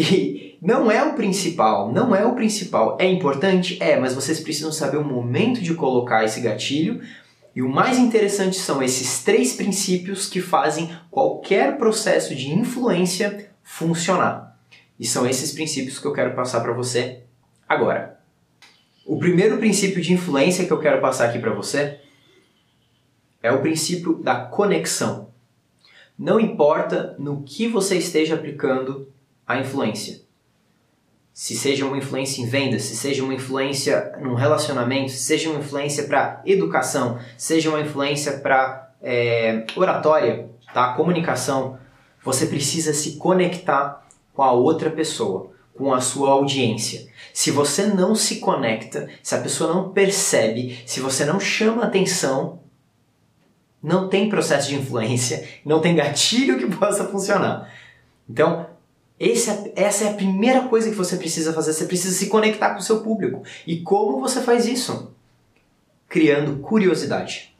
E 0.00 0.56
não 0.62 0.90
é 0.90 1.02
o 1.02 1.12
principal, 1.12 1.92
não 1.92 2.16
é 2.16 2.24
o 2.24 2.34
principal. 2.34 2.96
É 2.98 3.06
importante? 3.06 3.76
É, 3.82 4.00
mas 4.00 4.14
vocês 4.14 4.40
precisam 4.40 4.72
saber 4.72 4.96
o 4.96 5.04
momento 5.04 5.60
de 5.60 5.74
colocar 5.74 6.24
esse 6.24 6.40
gatilho. 6.40 7.02
E 7.54 7.60
o 7.60 7.68
mais 7.68 7.98
interessante 7.98 8.56
são 8.56 8.82
esses 8.82 9.22
três 9.22 9.52
princípios 9.52 10.26
que 10.26 10.40
fazem 10.40 10.90
qualquer 11.10 11.76
processo 11.76 12.34
de 12.34 12.50
influência 12.50 13.50
funcionar. 13.62 14.58
E 14.98 15.06
são 15.06 15.26
esses 15.28 15.52
princípios 15.52 15.98
que 15.98 16.06
eu 16.06 16.14
quero 16.14 16.34
passar 16.34 16.60
para 16.60 16.72
você 16.72 17.20
agora. 17.68 18.18
O 19.04 19.18
primeiro 19.18 19.58
princípio 19.58 20.00
de 20.00 20.14
influência 20.14 20.64
que 20.64 20.72
eu 20.72 20.80
quero 20.80 21.00
passar 21.00 21.28
aqui 21.28 21.38
para 21.38 21.52
você 21.52 22.00
é 23.42 23.52
o 23.52 23.60
princípio 23.60 24.14
da 24.14 24.36
conexão. 24.36 25.28
Não 26.18 26.40
importa 26.40 27.16
no 27.18 27.42
que 27.42 27.66
você 27.66 27.98
esteja 27.98 28.34
aplicando 28.34 29.10
a 29.50 29.60
influência. 29.60 30.20
Se 31.32 31.54
seja 31.54 31.86
uma 31.86 31.96
influência 31.96 32.42
em 32.42 32.46
vendas, 32.46 32.82
se 32.82 32.96
seja 32.96 33.22
uma 33.22 33.34
influência 33.34 34.12
num 34.20 34.34
relacionamento, 34.34 35.10
se 35.10 35.18
seja 35.18 35.48
uma 35.48 35.60
influência 35.60 36.04
para 36.04 36.42
educação, 36.44 37.18
seja 37.36 37.70
uma 37.70 37.80
influência 37.80 38.38
para 38.38 38.92
é, 39.02 39.64
oratória, 39.76 40.50
tá? 40.74 40.92
comunicação, 40.94 41.78
você 42.22 42.46
precisa 42.46 42.92
se 42.92 43.12
conectar 43.12 44.06
com 44.34 44.42
a 44.42 44.52
outra 44.52 44.90
pessoa 44.90 45.50
com 45.80 45.94
a 45.94 46.00
sua 46.02 46.28
audiência. 46.32 47.08
Se 47.32 47.50
você 47.50 47.86
não 47.86 48.14
se 48.14 48.38
conecta, 48.38 49.08
se 49.22 49.34
a 49.34 49.40
pessoa 49.40 49.72
não 49.72 49.92
percebe, 49.92 50.78
se 50.84 51.00
você 51.00 51.24
não 51.24 51.40
chama 51.40 51.84
atenção, 51.84 52.60
não 53.82 54.06
tem 54.06 54.28
processo 54.28 54.68
de 54.68 54.74
influência, 54.74 55.48
não 55.64 55.80
tem 55.80 55.96
gatilho 55.96 56.58
que 56.58 56.66
possa 56.76 57.06
funcionar. 57.06 57.72
Então, 58.28 58.66
é, 59.28 59.72
essa 59.82 60.04
é 60.04 60.10
a 60.10 60.14
primeira 60.14 60.62
coisa 60.62 60.88
que 60.88 60.96
você 60.96 61.16
precisa 61.16 61.52
fazer. 61.52 61.72
Você 61.72 61.84
precisa 61.84 62.16
se 62.16 62.28
conectar 62.28 62.70
com 62.70 62.80
o 62.80 62.82
seu 62.82 63.00
público. 63.00 63.42
E 63.66 63.80
como 63.80 64.20
você 64.20 64.40
faz 64.40 64.66
isso? 64.66 65.12
Criando 66.08 66.60
curiosidade. 66.60 67.54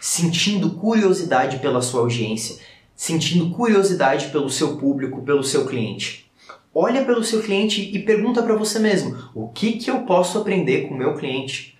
Sentindo 0.00 0.72
curiosidade 0.72 1.58
pela 1.58 1.80
sua 1.80 2.00
audiência. 2.00 2.58
Sentindo 2.96 3.50
curiosidade 3.50 4.28
pelo 4.28 4.50
seu 4.50 4.76
público, 4.76 5.22
pelo 5.22 5.44
seu 5.44 5.66
cliente 5.66 6.24
olha 6.74 7.04
pelo 7.04 7.22
seu 7.22 7.40
cliente 7.40 7.80
e 7.80 8.00
pergunta 8.00 8.42
para 8.42 8.56
você 8.56 8.78
mesmo: 8.78 9.16
o 9.34 9.48
que, 9.48 9.74
que 9.74 9.90
eu 9.90 10.00
posso 10.00 10.38
aprender 10.38 10.88
com 10.88 10.94
o 10.94 10.98
meu 10.98 11.14
cliente? 11.14 11.78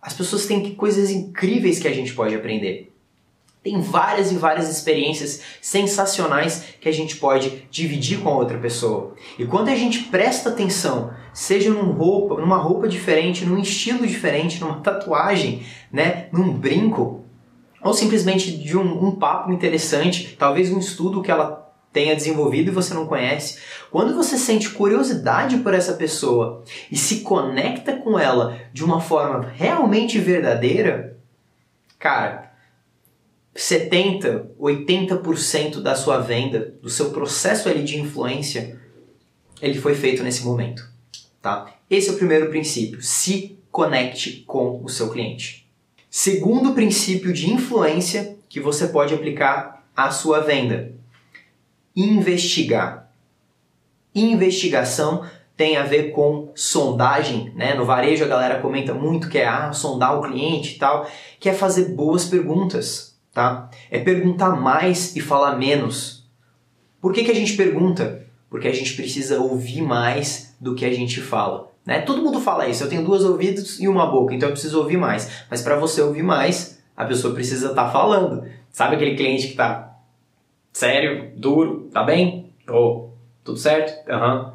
As 0.00 0.14
pessoas 0.14 0.46
têm 0.46 0.74
coisas 0.74 1.10
incríveis 1.10 1.78
que 1.78 1.86
a 1.86 1.92
gente 1.92 2.14
pode 2.14 2.34
aprender. 2.34 2.91
Tem 3.62 3.80
várias 3.80 4.32
e 4.32 4.34
várias 4.34 4.68
experiências 4.68 5.40
sensacionais 5.60 6.64
que 6.80 6.88
a 6.88 6.92
gente 6.92 7.16
pode 7.16 7.68
dividir 7.70 8.18
com 8.18 8.28
a 8.28 8.36
outra 8.36 8.58
pessoa. 8.58 9.14
E 9.38 9.46
quando 9.46 9.68
a 9.68 9.76
gente 9.76 10.00
presta 10.04 10.48
atenção, 10.48 11.12
seja 11.32 11.70
num 11.70 11.92
roupa, 11.92 12.40
numa 12.40 12.56
roupa 12.56 12.88
diferente, 12.88 13.44
num 13.44 13.60
estilo 13.60 14.04
diferente, 14.04 14.60
numa 14.60 14.80
tatuagem, 14.80 15.62
né, 15.92 16.26
num 16.32 16.52
brinco, 16.52 17.24
ou 17.80 17.94
simplesmente 17.94 18.56
de 18.56 18.76
um, 18.76 19.06
um 19.06 19.12
papo 19.12 19.52
interessante, 19.52 20.36
talvez 20.36 20.72
um 20.72 20.78
estudo 20.78 21.22
que 21.22 21.30
ela 21.30 21.62
tenha 21.92 22.16
desenvolvido 22.16 22.68
e 22.68 22.74
você 22.74 22.94
não 22.94 23.06
conhece, 23.06 23.58
quando 23.90 24.14
você 24.14 24.38
sente 24.38 24.70
curiosidade 24.70 25.58
por 25.58 25.74
essa 25.74 25.92
pessoa 25.92 26.64
e 26.90 26.96
se 26.96 27.20
conecta 27.20 27.92
com 27.96 28.18
ela 28.18 28.58
de 28.72 28.82
uma 28.82 29.00
forma 29.00 29.52
realmente 29.54 30.18
verdadeira, 30.18 31.18
cara, 31.98 32.51
70, 33.54 34.52
80% 34.58 35.80
da 35.80 35.94
sua 35.94 36.18
venda, 36.18 36.74
do 36.80 36.88
seu 36.88 37.10
processo 37.10 37.68
ali 37.68 37.84
de 37.84 38.00
influência, 38.00 38.80
ele 39.60 39.78
foi 39.78 39.94
feito 39.94 40.22
nesse 40.22 40.44
momento, 40.44 40.88
tá? 41.40 41.72
Esse 41.88 42.08
é 42.08 42.12
o 42.12 42.16
primeiro 42.16 42.48
princípio, 42.48 43.02
se 43.02 43.58
conecte 43.70 44.42
com 44.46 44.82
o 44.82 44.88
seu 44.88 45.10
cliente. 45.10 45.68
Segundo 46.10 46.74
princípio 46.74 47.32
de 47.32 47.50
influência 47.50 48.36
que 48.48 48.60
você 48.60 48.88
pode 48.88 49.14
aplicar 49.14 49.86
à 49.96 50.10
sua 50.10 50.40
venda, 50.40 50.92
investigar. 51.94 53.10
Investigação 54.14 55.24
tem 55.56 55.76
a 55.76 55.84
ver 55.84 56.10
com 56.10 56.50
sondagem, 56.54 57.52
né? 57.54 57.74
No 57.74 57.84
varejo 57.84 58.24
a 58.24 58.28
galera 58.28 58.60
comenta 58.60 58.92
muito 58.92 59.28
que 59.28 59.38
é 59.38 59.46
ah, 59.46 59.72
sondar 59.72 60.18
o 60.18 60.22
cliente 60.22 60.74
e 60.74 60.78
tal, 60.78 61.08
que 61.38 61.48
é 61.48 61.54
fazer 61.54 61.94
boas 61.94 62.24
perguntas, 62.24 63.11
tá? 63.32 63.70
É 63.90 63.98
perguntar 63.98 64.50
mais 64.60 65.16
e 65.16 65.20
falar 65.20 65.56
menos. 65.56 66.28
Por 67.00 67.12
que, 67.12 67.24
que 67.24 67.30
a 67.30 67.34
gente 67.34 67.56
pergunta? 67.56 68.26
Porque 68.48 68.68
a 68.68 68.72
gente 68.72 68.94
precisa 68.94 69.40
ouvir 69.40 69.82
mais 69.82 70.54
do 70.60 70.74
que 70.74 70.84
a 70.84 70.92
gente 70.92 71.20
fala. 71.20 71.70
Né? 71.84 72.00
Todo 72.02 72.22
mundo 72.22 72.40
fala 72.40 72.68
isso. 72.68 72.84
Eu 72.84 72.88
tenho 72.88 73.04
duas 73.04 73.24
ouvidos 73.24 73.80
e 73.80 73.88
uma 73.88 74.06
boca, 74.06 74.34
então 74.34 74.48
eu 74.48 74.52
preciso 74.52 74.78
ouvir 74.78 74.96
mais. 74.96 75.44
Mas 75.50 75.62
para 75.62 75.76
você 75.76 76.00
ouvir 76.00 76.22
mais, 76.22 76.82
a 76.96 77.04
pessoa 77.04 77.34
precisa 77.34 77.70
estar 77.70 77.86
tá 77.86 77.90
falando. 77.90 78.46
Sabe 78.70 78.96
aquele 78.96 79.16
cliente 79.16 79.46
que 79.46 79.52
está 79.52 79.96
sério, 80.72 81.32
duro, 81.36 81.88
tá 81.92 82.02
bem? 82.02 82.52
Oh, 82.68 83.08
tudo 83.42 83.58
certo? 83.58 84.08
Uhum. 84.10 84.52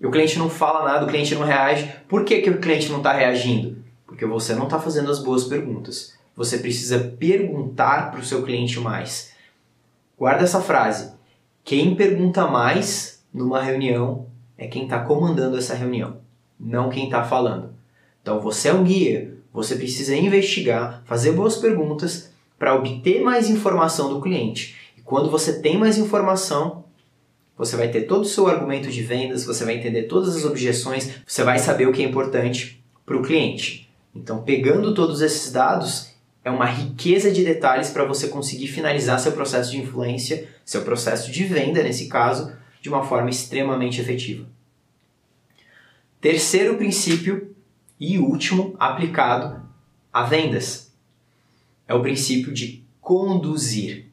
E 0.00 0.06
o 0.06 0.10
cliente 0.10 0.38
não 0.38 0.50
fala 0.50 0.84
nada, 0.84 1.04
o 1.04 1.08
cliente 1.08 1.34
não 1.34 1.44
reage. 1.44 1.92
Por 2.08 2.24
que, 2.24 2.40
que 2.40 2.50
o 2.50 2.60
cliente 2.60 2.90
não 2.90 2.98
está 2.98 3.12
reagindo? 3.12 3.82
Porque 4.06 4.26
você 4.26 4.54
não 4.54 4.64
está 4.64 4.78
fazendo 4.78 5.10
as 5.10 5.18
boas 5.18 5.44
perguntas. 5.44 6.14
Você 6.36 6.58
precisa 6.58 6.98
perguntar 6.98 8.10
para 8.10 8.20
o 8.20 8.24
seu 8.24 8.42
cliente 8.42 8.80
mais. 8.80 9.32
Guarda 10.18 10.44
essa 10.44 10.60
frase. 10.60 11.12
Quem 11.62 11.94
pergunta 11.94 12.46
mais 12.46 13.24
numa 13.32 13.62
reunião 13.62 14.26
é 14.56 14.66
quem 14.66 14.84
está 14.84 15.00
comandando 15.00 15.56
essa 15.56 15.74
reunião, 15.74 16.18
não 16.58 16.88
quem 16.88 17.04
está 17.04 17.24
falando. 17.24 17.74
Então 18.22 18.40
você 18.40 18.68
é 18.68 18.74
um 18.74 18.84
guia, 18.84 19.36
você 19.52 19.76
precisa 19.76 20.16
investigar, 20.16 21.02
fazer 21.04 21.32
boas 21.32 21.56
perguntas 21.56 22.32
para 22.58 22.74
obter 22.74 23.22
mais 23.22 23.48
informação 23.48 24.08
do 24.08 24.20
cliente. 24.20 24.76
Quando 25.04 25.30
você 25.30 25.60
tem 25.60 25.76
mais 25.76 25.98
informação, 25.98 26.84
você 27.56 27.76
vai 27.76 27.88
ter 27.88 28.02
todo 28.02 28.22
o 28.22 28.28
seu 28.28 28.48
argumento 28.48 28.90
de 28.90 29.02
vendas, 29.02 29.44
você 29.44 29.64
vai 29.64 29.76
entender 29.76 30.04
todas 30.04 30.34
as 30.34 30.44
objeções, 30.44 31.10
você 31.26 31.44
vai 31.44 31.58
saber 31.58 31.86
o 31.86 31.92
que 31.92 32.02
é 32.02 32.06
importante 32.06 32.82
para 33.04 33.16
o 33.16 33.22
cliente. 33.22 33.92
Então, 34.14 34.42
pegando 34.42 34.94
todos 34.94 35.20
esses 35.20 35.52
dados, 35.52 36.13
é 36.44 36.50
uma 36.50 36.66
riqueza 36.66 37.32
de 37.32 37.42
detalhes 37.42 37.88
para 37.88 38.04
você 38.04 38.28
conseguir 38.28 38.68
finalizar 38.68 39.18
seu 39.18 39.32
processo 39.32 39.70
de 39.70 39.78
influência, 39.78 40.46
seu 40.64 40.82
processo 40.82 41.32
de 41.32 41.42
venda, 41.42 41.82
nesse 41.82 42.06
caso, 42.06 42.54
de 42.82 42.88
uma 42.90 43.02
forma 43.02 43.30
extremamente 43.30 43.98
efetiva. 43.98 44.46
Terceiro 46.20 46.76
princípio 46.76 47.54
e 47.98 48.18
último 48.18 48.76
aplicado 48.78 49.62
a 50.12 50.22
vendas 50.22 50.92
é 51.88 51.94
o 51.94 52.02
princípio 52.02 52.52
de 52.52 52.84
conduzir. 53.00 54.06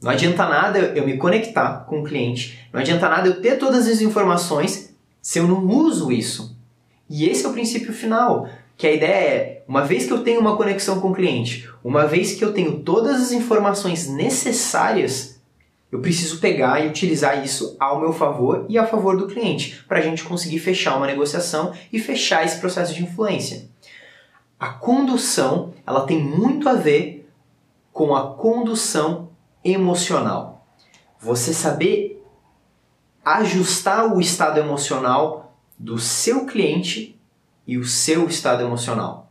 Não 0.00 0.10
adianta 0.10 0.48
nada 0.48 0.78
eu 0.78 1.04
me 1.04 1.18
conectar 1.18 1.84
com 1.84 2.00
o 2.00 2.04
cliente, 2.04 2.66
não 2.72 2.80
adianta 2.80 3.08
nada 3.08 3.28
eu 3.28 3.40
ter 3.40 3.58
todas 3.58 3.86
as 3.86 4.00
informações 4.00 4.94
se 5.20 5.38
eu 5.38 5.46
não 5.46 5.66
uso 5.66 6.10
isso. 6.10 6.56
E 7.08 7.28
esse 7.28 7.44
é 7.44 7.48
o 7.48 7.52
princípio 7.52 7.92
final, 7.92 8.48
que 8.80 8.86
a 8.86 8.92
ideia 8.94 9.12
é, 9.12 9.62
uma 9.68 9.82
vez 9.82 10.06
que 10.06 10.12
eu 10.14 10.24
tenho 10.24 10.40
uma 10.40 10.56
conexão 10.56 11.02
com 11.02 11.10
o 11.10 11.14
cliente, 11.14 11.70
uma 11.84 12.06
vez 12.06 12.32
que 12.32 12.42
eu 12.42 12.54
tenho 12.54 12.78
todas 12.80 13.20
as 13.20 13.30
informações 13.30 14.08
necessárias, 14.08 15.38
eu 15.92 16.00
preciso 16.00 16.38
pegar 16.38 16.80
e 16.80 16.88
utilizar 16.88 17.44
isso 17.44 17.76
ao 17.78 18.00
meu 18.00 18.10
favor 18.10 18.64
e 18.70 18.78
a 18.78 18.86
favor 18.86 19.18
do 19.18 19.26
cliente, 19.26 19.84
para 19.86 19.98
a 19.98 20.00
gente 20.00 20.24
conseguir 20.24 20.60
fechar 20.60 20.96
uma 20.96 21.06
negociação 21.06 21.74
e 21.92 21.98
fechar 21.98 22.42
esse 22.42 22.58
processo 22.58 22.94
de 22.94 23.02
influência. 23.02 23.68
A 24.58 24.70
condução, 24.70 25.74
ela 25.86 26.06
tem 26.06 26.18
muito 26.18 26.66
a 26.66 26.72
ver 26.72 27.30
com 27.92 28.16
a 28.16 28.32
condução 28.32 29.28
emocional. 29.62 30.66
Você 31.20 31.52
saber 31.52 32.24
ajustar 33.22 34.10
o 34.16 34.22
estado 34.22 34.58
emocional 34.58 35.54
do 35.78 35.98
seu 35.98 36.46
cliente 36.46 37.19
e 37.70 37.78
o 37.78 37.84
seu 37.84 38.26
estado 38.26 38.64
emocional. 38.64 39.30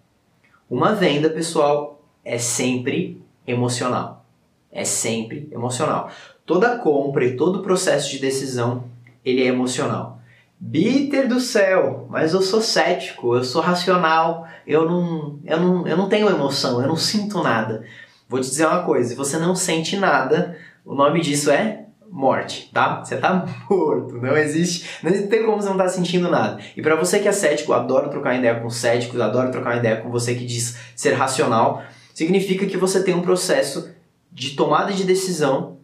Uma 0.69 0.95
venda, 0.95 1.29
pessoal, 1.29 2.01
é 2.23 2.37
sempre 2.37 3.21
emocional. 3.45 4.23
É 4.71 4.85
sempre 4.85 5.49
emocional. 5.51 6.09
Toda 6.45 6.77
compra 6.77 7.25
e 7.25 7.35
todo 7.35 7.61
processo 7.61 8.09
de 8.09 8.17
decisão, 8.17 8.85
ele 9.25 9.43
é 9.43 9.47
emocional. 9.47 10.21
Bitter 10.57 11.27
do 11.27 11.41
céu, 11.41 12.07
mas 12.09 12.33
eu 12.33 12.41
sou 12.41 12.61
cético, 12.61 13.35
eu 13.35 13.43
sou 13.43 13.61
racional, 13.61 14.47
eu 14.65 14.89
não, 14.89 15.37
eu 15.43 15.59
não, 15.59 15.85
eu 15.85 15.97
não 15.97 16.07
tenho 16.07 16.29
emoção, 16.29 16.81
eu 16.81 16.87
não 16.87 16.95
sinto 16.95 17.43
nada. 17.43 17.83
Vou 18.29 18.39
te 18.39 18.47
dizer 18.47 18.67
uma 18.67 18.83
coisa: 18.83 19.09
se 19.09 19.15
você 19.15 19.37
não 19.37 19.53
sente 19.53 19.97
nada, 19.97 20.57
o 20.85 20.95
nome 20.95 21.19
disso 21.19 21.51
é 21.51 21.87
morte, 22.11 22.69
tá? 22.73 23.03
Você 23.03 23.17
tá 23.17 23.45
morto, 23.69 24.17
não 24.17 24.35
existe, 24.35 24.89
não 25.03 25.11
tem 25.27 25.43
como 25.43 25.61
você 25.61 25.69
não 25.69 25.77
tá 25.77 25.87
sentindo 25.87 26.29
nada. 26.29 26.59
E 26.75 26.81
para 26.81 26.95
você 26.95 27.19
que 27.19 27.27
é 27.27 27.31
cético, 27.31 27.73
adoro 27.73 28.09
trocar 28.09 28.35
ideia 28.35 28.59
com 28.59 28.69
céticos, 28.69 29.19
adoro 29.19 29.51
trocar 29.51 29.77
ideia 29.77 29.97
com 29.97 30.09
você 30.09 30.35
que 30.35 30.45
diz 30.45 30.77
ser 30.95 31.13
racional, 31.13 31.83
significa 32.13 32.65
que 32.65 32.77
você 32.77 33.03
tem 33.03 33.13
um 33.13 33.21
processo 33.21 33.89
de 34.31 34.51
tomada 34.51 34.93
de 34.93 35.03
decisão 35.03 35.77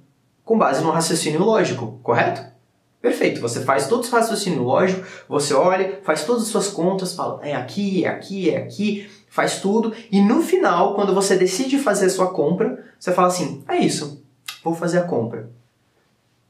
com 0.43 0.57
base 0.57 0.83
no 0.83 0.91
raciocínio 0.91 1.43
lógico, 1.43 1.99
correto? 2.03 2.55
Perfeito, 3.01 3.39
você 3.39 3.61
faz 3.61 3.87
todo 3.87 4.03
esse 4.03 4.11
raciocínio 4.11 4.63
lógico, 4.63 5.05
você 5.29 5.53
olha, 5.53 5.99
faz 6.03 6.23
todas 6.23 6.43
as 6.43 6.49
suas 6.49 6.67
contas, 6.67 7.13
fala, 7.13 7.39
é 7.43 7.53
aqui, 7.53 8.03
é 8.03 8.09
aqui, 8.09 8.49
é 8.49 8.57
aqui, 8.57 9.07
faz 9.29 9.59
tudo 9.59 9.93
e 10.11 10.19
no 10.21 10.41
final, 10.41 10.95
quando 10.95 11.13
você 11.13 11.35
decide 11.35 11.77
fazer 11.77 12.07
a 12.07 12.09
sua 12.09 12.31
compra, 12.31 12.83
você 12.97 13.11
fala 13.11 13.27
assim: 13.27 13.63
é 13.67 13.77
isso, 13.77 14.23
vou 14.63 14.73
fazer 14.73 14.99
a 14.99 15.03
compra. 15.03 15.51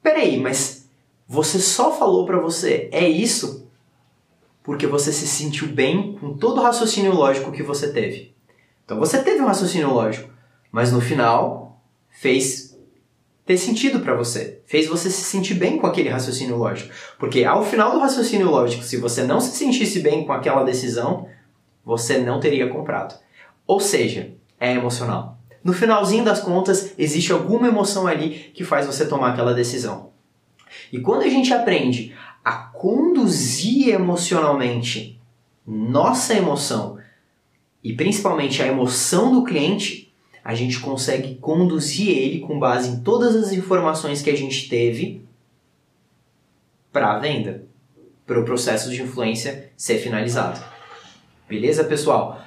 Peraí, 0.06 0.40
mas 0.40 0.88
você 1.28 1.58
só 1.58 1.92
falou 1.92 2.28
para 2.28 2.40
você 2.40 2.90
é 2.92 3.10
isso 3.10 3.68
porque 4.62 4.86
você 4.86 5.12
se 5.12 5.26
sentiu 5.26 5.68
bem 5.70 6.16
com 6.20 6.38
todo 6.38 6.60
o 6.60 6.64
raciocínio 6.64 7.12
lógico 7.12 7.52
que 7.52 7.64
você 7.64 7.92
teve. 7.92 8.32
Então 8.86 9.00
você 9.00 9.24
teve 9.24 9.42
um 9.42 9.48
raciocínio 9.48 9.92
lógico, 9.92 10.30
mas 10.72 10.92
no 10.92 11.02
final 11.02 11.82
fez 12.08 12.78
ter 13.48 13.58
sentido 13.58 14.00
para 14.00 14.14
você, 14.14 14.62
fez 14.68 14.86
você 14.86 15.10
se 15.10 15.24
sentir 15.24 15.56
bem 15.56 15.80
com 15.80 15.88
aquele 15.88 16.10
raciocínio 16.10 16.56
lógico. 16.56 16.94
Porque 17.18 17.44
ao 17.44 17.66
final 17.66 17.92
do 17.92 18.00
raciocínio 18.00 18.52
lógico, 18.52 18.84
se 18.84 18.98
você 18.98 19.24
não 19.24 19.42
se 19.42 19.58
sentisse 19.58 20.02
bem 20.02 20.24
com 20.24 20.34
aquela 20.34 20.64
decisão, 20.64 21.28
você 21.84 22.20
não 22.20 22.40
teria 22.40 22.70
comprado. 22.70 23.20
Ou 23.66 23.80
seja, 23.80 24.36
é 24.60 24.74
emocional. 24.74 25.35
No 25.66 25.74
finalzinho 25.74 26.24
das 26.24 26.42
contas, 26.42 26.94
existe 26.96 27.32
alguma 27.32 27.68
emoção 27.68 28.06
ali 28.06 28.52
que 28.54 28.64
faz 28.64 28.86
você 28.86 29.08
tomar 29.08 29.32
aquela 29.32 29.52
decisão. 29.52 30.12
E 30.94 31.00
quando 31.00 31.24
a 31.24 31.28
gente 31.28 31.52
aprende 31.52 32.16
a 32.44 32.54
conduzir 32.54 33.90
emocionalmente 33.90 35.20
nossa 35.66 36.36
emoção 36.36 37.00
e 37.84 37.94
principalmente 37.94 38.62
a 38.62 38.68
emoção 38.68 39.32
do 39.32 39.44
cliente, 39.44 40.14
a 40.44 40.54
gente 40.54 40.80
consegue 40.80 41.34
conduzir 41.34 42.16
ele 42.16 42.42
com 42.42 42.60
base 42.60 42.90
em 42.90 43.00
todas 43.00 43.36
as 43.36 43.52
informações 43.52 44.22
que 44.22 44.30
a 44.30 44.38
gente 44.38 44.70
teve 44.70 45.26
para 46.94 47.14
a 47.14 47.18
venda, 47.18 47.66
para 48.24 48.40
o 48.40 48.46
processo 48.46 48.92
de 48.92 49.02
influência 49.02 49.72
ser 49.76 49.98
finalizado. 49.98 50.64
Beleza, 51.50 51.84
pessoal? 51.84 52.40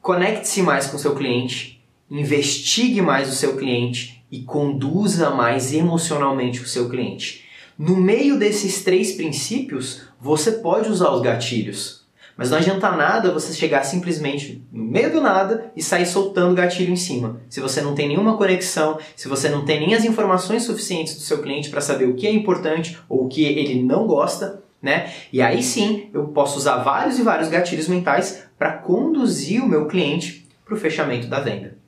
Conecte-se 0.00 0.62
mais 0.62 0.88
com 0.88 0.98
seu 0.98 1.14
cliente, 1.14 1.80
investigue 2.18 3.00
mais 3.00 3.28
o 3.28 3.34
seu 3.34 3.56
cliente 3.56 4.24
e 4.30 4.42
conduza 4.42 5.30
mais 5.30 5.72
emocionalmente 5.72 6.60
o 6.60 6.66
seu 6.66 6.88
cliente. 6.88 7.44
No 7.78 7.96
meio 7.96 8.38
desses 8.38 8.84
três 8.84 9.12
princípios, 9.12 10.02
você 10.20 10.52
pode 10.52 10.90
usar 10.90 11.10
os 11.10 11.22
gatilhos. 11.22 12.02
Mas 12.36 12.50
não 12.50 12.58
adianta 12.58 12.90
nada 12.92 13.32
você 13.32 13.52
chegar 13.52 13.84
simplesmente 13.84 14.62
no 14.72 14.84
meio 14.84 15.12
do 15.12 15.20
nada 15.20 15.70
e 15.76 15.82
sair 15.82 16.06
soltando 16.06 16.54
gatilho 16.54 16.92
em 16.92 16.96
cima. 16.96 17.40
Se 17.48 17.60
você 17.60 17.80
não 17.80 17.94
tem 17.94 18.08
nenhuma 18.08 18.36
conexão, 18.36 18.98
se 19.14 19.28
você 19.28 19.48
não 19.48 19.64
tem 19.64 19.80
nem 19.80 19.94
as 19.94 20.04
informações 20.04 20.64
suficientes 20.64 21.14
do 21.14 21.20
seu 21.20 21.42
cliente 21.42 21.70
para 21.70 21.80
saber 21.80 22.06
o 22.06 22.14
que 22.14 22.26
é 22.26 22.32
importante 22.32 22.98
ou 23.08 23.24
o 23.24 23.28
que 23.28 23.44
ele 23.44 23.82
não 23.82 24.06
gosta, 24.06 24.62
né? 24.80 25.12
E 25.32 25.40
aí 25.40 25.62
sim 25.62 26.10
eu 26.12 26.28
posso 26.28 26.58
usar 26.58 26.78
vários 26.78 27.18
e 27.18 27.22
vários 27.22 27.48
gatilhos 27.48 27.88
mentais 27.88 28.44
para 28.58 28.72
conduzir 28.72 29.62
o 29.62 29.68
meu 29.68 29.86
cliente 29.86 30.46
para 30.64 30.74
o 30.74 30.78
fechamento 30.78 31.26
da 31.26 31.40
venda. 31.40 31.81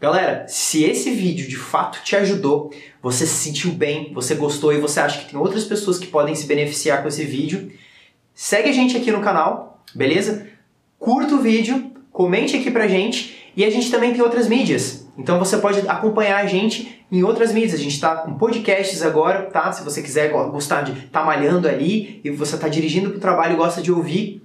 Galera, 0.00 0.44
se 0.48 0.84
esse 0.84 1.10
vídeo 1.10 1.48
de 1.48 1.56
fato 1.56 2.02
te 2.02 2.16
ajudou, 2.16 2.70
você 3.02 3.26
se 3.26 3.44
sentiu 3.44 3.72
bem, 3.72 4.12
você 4.12 4.34
gostou 4.34 4.72
e 4.72 4.78
você 4.78 5.00
acha 5.00 5.20
que 5.20 5.30
tem 5.30 5.38
outras 5.38 5.64
pessoas 5.64 5.98
que 5.98 6.06
podem 6.06 6.34
se 6.34 6.46
beneficiar 6.46 7.02
com 7.02 7.08
esse 7.08 7.24
vídeo, 7.24 7.72
segue 8.34 8.68
a 8.68 8.72
gente 8.72 8.96
aqui 8.96 9.10
no 9.10 9.22
canal, 9.22 9.82
beleza? 9.94 10.46
Curta 10.98 11.34
o 11.34 11.40
vídeo, 11.40 11.92
comente 12.12 12.56
aqui 12.56 12.70
pra 12.70 12.88
gente 12.88 13.52
e 13.56 13.64
a 13.64 13.70
gente 13.70 13.90
também 13.90 14.12
tem 14.12 14.22
outras 14.22 14.48
mídias. 14.48 15.06
Então 15.16 15.38
você 15.38 15.56
pode 15.58 15.88
acompanhar 15.88 16.42
a 16.42 16.46
gente 16.46 17.04
em 17.10 17.22
outras 17.22 17.52
mídias. 17.52 17.74
A 17.74 17.82
gente 17.82 17.94
está 17.94 18.16
com 18.16 18.34
podcasts 18.34 19.00
agora, 19.02 19.42
tá? 19.42 19.70
Se 19.70 19.84
você 19.84 20.02
quiser 20.02 20.30
gostar 20.30 20.82
de 20.82 20.92
estar 20.92 21.20
tá 21.20 21.24
malhando 21.24 21.68
ali 21.68 22.20
e 22.24 22.30
você 22.30 22.56
está 22.56 22.68
dirigindo 22.68 23.10
para 23.10 23.18
o 23.18 23.20
trabalho 23.20 23.54
e 23.54 23.56
gosta 23.56 23.80
de 23.80 23.92
ouvir, 23.92 24.42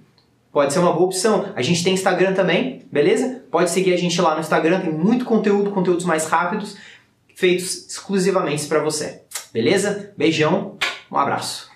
pode 0.51 0.73
ser 0.73 0.79
uma 0.79 0.93
boa 0.93 1.05
opção. 1.05 1.51
A 1.55 1.62
gente 1.62 1.83
tem 1.83 1.93
Instagram 1.93 2.33
também, 2.33 2.85
beleza? 2.91 3.43
Pode 3.51 3.69
seguir 3.69 3.93
a 3.93 3.97
gente 3.97 4.19
lá 4.21 4.33
no 4.33 4.41
Instagram, 4.41 4.81
tem 4.81 4.91
muito 4.91 5.25
conteúdo, 5.25 5.71
conteúdos 5.71 6.05
mais 6.05 6.25
rápidos, 6.25 6.77
feitos 7.35 7.88
exclusivamente 7.88 8.67
para 8.67 8.83
você. 8.83 9.21
Beleza? 9.53 10.13
Beijão, 10.17 10.77
um 11.12 11.17
abraço. 11.17 11.68